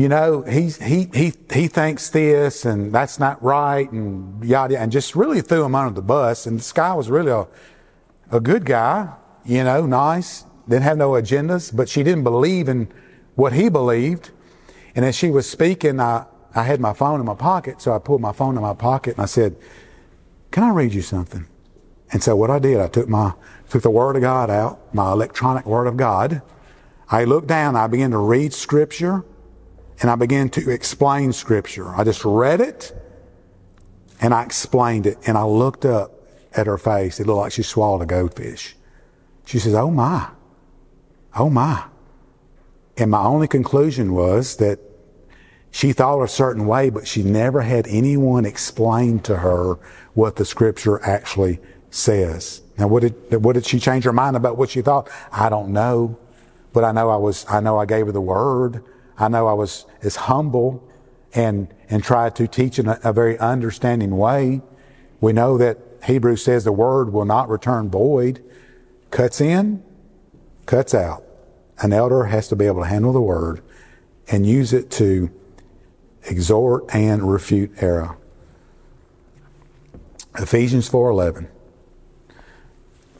[0.00, 4.90] you know, he, he, he, he thinks this and that's not right and yada, and
[4.90, 6.46] just really threw him under the bus.
[6.46, 7.46] And this guy was really a,
[8.30, 9.12] a good guy,
[9.44, 12.90] you know, nice, didn't have no agendas, but she didn't believe in
[13.34, 14.30] what he believed.
[14.94, 16.24] And as she was speaking, I,
[16.54, 19.16] I had my phone in my pocket, so I pulled my phone in my pocket
[19.16, 19.54] and I said,
[20.50, 21.46] Can I read you something?
[22.10, 23.34] And so what I did, I took my
[23.68, 26.40] took the Word of God out, my electronic Word of God.
[27.10, 29.24] I looked down, I began to read Scripture,
[30.00, 31.94] and I began to explain Scripture.
[31.94, 32.92] I just read it,
[34.20, 36.12] and I explained it, and I looked up
[36.54, 37.20] at her face.
[37.20, 38.76] It looked like she swallowed a goldfish.
[39.44, 40.28] She says, Oh my,
[41.36, 41.84] oh my.
[42.96, 44.78] And my only conclusion was that
[45.70, 49.74] she thought a certain way, but she never had anyone explain to her
[50.14, 52.62] what the scripture actually says.
[52.76, 55.08] Now, what did, what did she change her mind about what she thought?
[55.32, 56.18] I don't know.
[56.72, 58.84] But I know I was, I know I gave her the word.
[59.20, 60.82] I know I was as humble
[61.34, 64.62] and, and tried to teach in a, a very understanding way.
[65.20, 68.42] We know that Hebrews says the word will not return void.
[69.10, 69.82] Cuts in,
[70.66, 71.24] cuts out.
[71.78, 73.62] An elder has to be able to handle the word
[74.28, 75.30] and use it to
[76.24, 78.16] exhort and refute error.
[80.38, 81.48] Ephesians 4:11.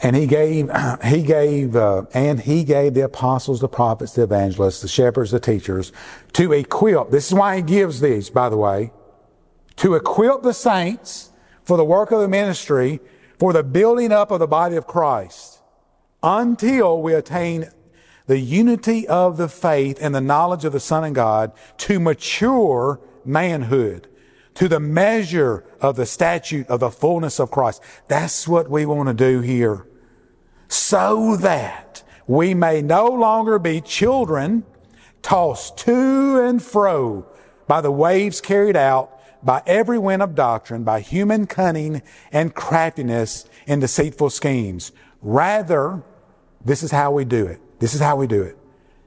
[0.03, 0.71] And he gave,
[1.05, 5.41] he gave, uh, and he gave the apostles, the prophets, the evangelists, the shepherds, the
[5.41, 5.93] teachers
[6.35, 7.11] to equip.
[7.11, 8.93] This is why he gives these, by the way,
[9.77, 11.31] to equip the saints
[11.65, 13.01] for the work of the ministry,
[13.39, 15.61] for the building up of the body of Christ,
[16.23, 17.71] until we attain
[18.27, 23.01] the unity of the faith and the knowledge of the Son of God to mature
[23.25, 24.09] manhood,
[24.55, 27.83] to the measure of the statute of the fullness of Christ.
[28.09, 29.87] That's what we want to do here.
[30.71, 34.65] So that we may no longer be children
[35.21, 37.27] tossed to and fro
[37.67, 43.47] by the waves carried out by every wind of doctrine, by human cunning and craftiness
[43.67, 44.93] in deceitful schemes.
[45.21, 46.05] Rather,
[46.65, 47.61] this is how we do it.
[47.81, 48.57] This is how we do it.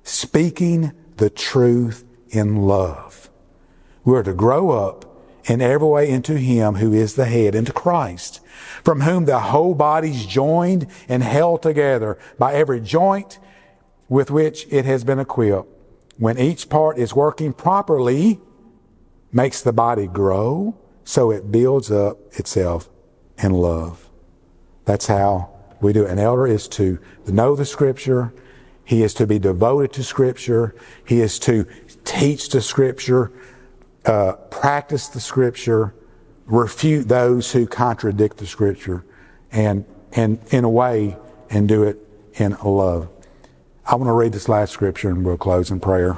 [0.03, 3.29] Speaking the truth in love.
[4.03, 5.05] We're to grow up
[5.45, 8.39] in every way into Him who is the head, into Christ,
[8.83, 13.39] from whom the whole body's joined and held together by every joint
[14.09, 15.69] with which it has been equipped.
[16.17, 18.39] When each part is working properly,
[19.31, 22.89] makes the body grow so it builds up itself
[23.37, 24.09] in love.
[24.85, 25.49] That's how
[25.81, 26.11] we do it.
[26.11, 28.31] An elder is to know the scripture,
[28.85, 30.75] he is to be devoted to Scripture.
[31.05, 31.65] He is to
[32.03, 33.31] teach the Scripture,
[34.05, 35.93] uh, practice the Scripture,
[36.45, 39.05] refute those who contradict the Scripture,
[39.51, 41.17] and, and in a way,
[41.49, 41.97] and do it
[42.35, 43.09] in love.
[43.85, 46.17] I want to read this last Scripture and we'll close in prayer.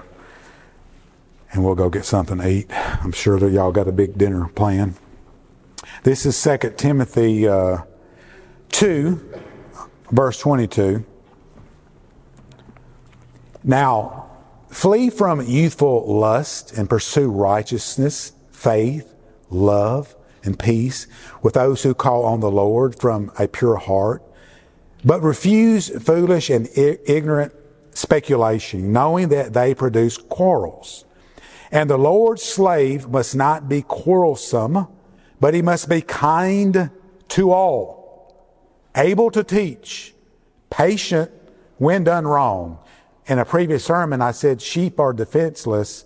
[1.51, 2.67] And we'll go get something to eat.
[2.69, 4.95] I'm sure that y'all got a big dinner plan.
[6.03, 7.77] This is 2 Timothy uh,
[8.69, 9.39] 2,
[10.11, 11.05] verse 22.
[13.63, 14.24] Now,
[14.75, 19.15] flee from youthful lust and pursue righteousness, faith,
[19.49, 20.13] love,
[20.43, 21.07] and peace
[21.41, 24.21] with those who call on the Lord from a pure heart.
[25.05, 27.53] But refuse foolish and ignorant
[27.91, 31.05] speculation, knowing that they produce quarrels.
[31.71, 34.87] And the Lord's slave must not be quarrelsome,
[35.39, 36.91] but he must be kind
[37.29, 38.45] to all,
[38.93, 40.13] able to teach,
[40.69, 41.31] patient
[41.77, 42.79] when done wrong,
[43.27, 46.05] in a previous sermon, I said sheep are defenseless.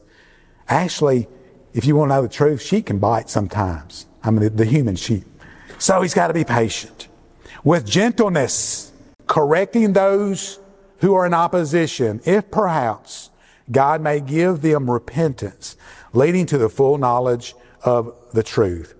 [0.67, 1.27] Actually,
[1.73, 4.05] if you want to know the truth, sheep can bite sometimes.
[4.23, 5.25] I mean, the, the human sheep.
[5.77, 7.07] So he's got to be patient.
[7.63, 8.91] With gentleness,
[9.27, 10.59] correcting those
[10.99, 13.29] who are in opposition, if perhaps
[13.71, 15.77] God may give them repentance,
[16.13, 17.53] leading to the full knowledge
[17.83, 18.95] of the truth.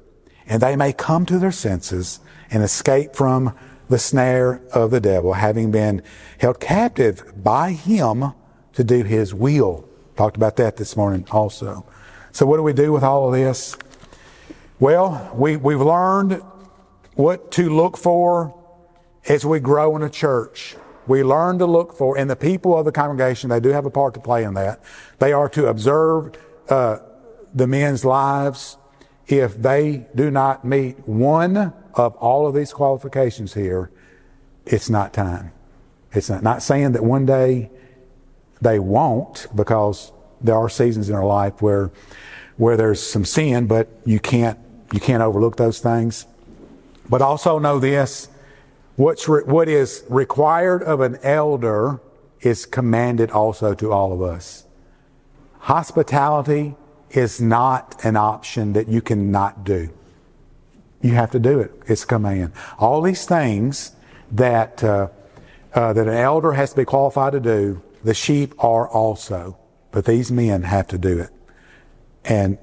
[0.49, 3.55] and they may come to their senses and escape from
[3.89, 6.01] the snare of the devil, having been
[6.37, 8.33] held captive by him
[8.73, 9.87] to do his will.
[10.15, 11.85] Talked about that this morning also.
[12.31, 13.75] So, what do we do with all of this?
[14.79, 16.41] Well, we, we've learned
[17.15, 18.55] what to look for
[19.27, 20.75] as we grow in a church.
[21.07, 23.89] We learn to look for, and the people of the congregation, they do have a
[23.89, 24.81] part to play in that.
[25.17, 26.37] They are to observe
[26.69, 26.99] uh,
[27.53, 28.77] the men's lives.
[29.27, 33.91] If they do not meet one of all of these qualifications here,
[34.65, 35.51] it's not time.
[36.13, 37.69] It's not, not saying that one day
[38.61, 41.91] they won't, because there are seasons in our life where
[42.57, 44.57] where there's some sin, but you can't
[44.91, 46.25] you can't overlook those things.
[47.09, 48.29] But also know this:
[48.95, 51.99] what's re, what is required of an elder
[52.41, 54.65] is commanded also to all of us.
[55.59, 56.75] Hospitality
[57.11, 59.89] is not an option that you cannot do.
[61.01, 61.71] You have to do it.
[61.87, 62.51] It's a command.
[62.77, 63.95] All these things
[64.31, 65.09] that uh,
[65.73, 69.57] uh, that an elder has to be qualified to do, the sheep are also.
[69.91, 71.29] But these men have to do it.
[72.25, 72.57] And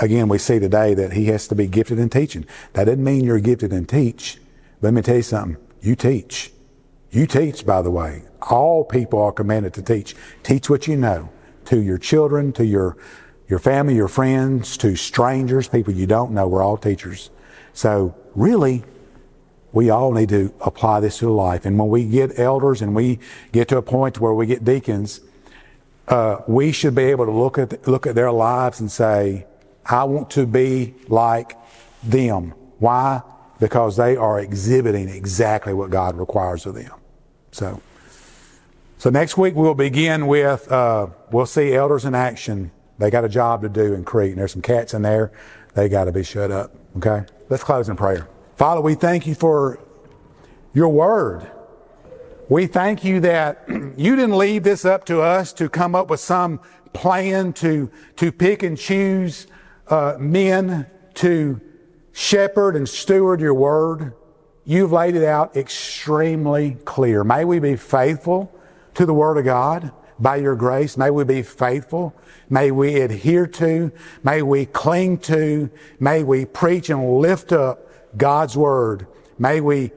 [0.00, 2.46] again, we see today that he has to be gifted in teaching.
[2.72, 4.38] That doesn't mean you're gifted in teach.
[4.80, 5.56] Let me tell you something.
[5.80, 6.52] You teach.
[7.10, 8.24] You teach, by the way.
[8.50, 10.16] All people are commanded to teach.
[10.42, 11.30] Teach what you know
[11.66, 12.96] to your children, to your,
[13.48, 16.46] your family, your friends, to strangers, people you don't know.
[16.48, 17.30] We're all teachers.
[17.74, 18.84] So really,
[19.72, 21.66] we all need to apply this to life.
[21.66, 23.18] And when we get elders and we
[23.52, 25.20] get to a point where we get deacons,
[26.06, 29.46] uh, we should be able to look at look at their lives and say,
[29.84, 31.56] "I want to be like
[32.02, 33.22] them." Why?
[33.58, 36.92] Because they are exhibiting exactly what God requires of them.
[37.50, 37.80] So,
[38.98, 42.70] so next week we'll begin with uh, we'll see elders in action.
[42.98, 45.32] They got a job to do in Crete, and there's some cats in there.
[45.74, 46.74] They got to be shut up.
[46.96, 48.28] Okay, let's close in prayer.
[48.56, 49.80] Father, we thank you for
[50.72, 51.50] your word.
[52.48, 56.20] We thank you that you didn't leave this up to us to come up with
[56.20, 56.60] some
[56.92, 59.46] plan to, to pick and choose
[59.88, 61.60] uh, men to
[62.12, 64.14] shepherd and steward your word.
[64.64, 67.24] You've laid it out extremely clear.
[67.24, 68.54] May we be faithful
[68.94, 70.96] to the word of God by your grace.
[70.96, 72.14] May we be faithful.
[72.48, 73.92] May we adhere to.
[74.22, 75.70] May we cling to.
[75.98, 79.06] May we preach and lift up God's word.
[79.38, 79.92] May we,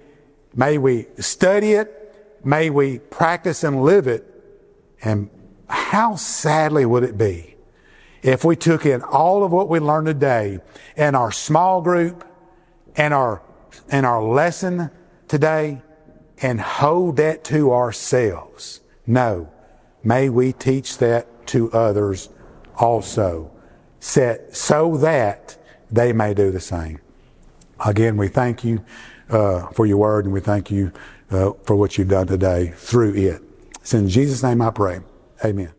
[0.55, 1.97] may we study it
[2.47, 4.25] May we practice and live it.
[5.03, 5.29] And
[5.67, 7.55] how sadly would it be
[8.23, 10.59] if we took in all of what we learned today
[10.95, 12.25] in our small group
[12.95, 13.41] and our,
[13.89, 14.89] and our lesson
[15.27, 15.81] today
[16.41, 18.79] and hold that to ourselves?
[19.05, 19.51] No.
[20.07, 22.29] May we teach that to others
[22.77, 23.51] also,
[23.99, 25.57] set, so that
[25.91, 27.01] they may do the same.
[27.85, 28.85] Again, we thank you
[29.29, 30.93] uh, for your word and we thank you
[31.29, 33.41] uh, for what you've done today through it.
[33.81, 35.01] It's in Jesus' name I pray.
[35.43, 35.76] Amen.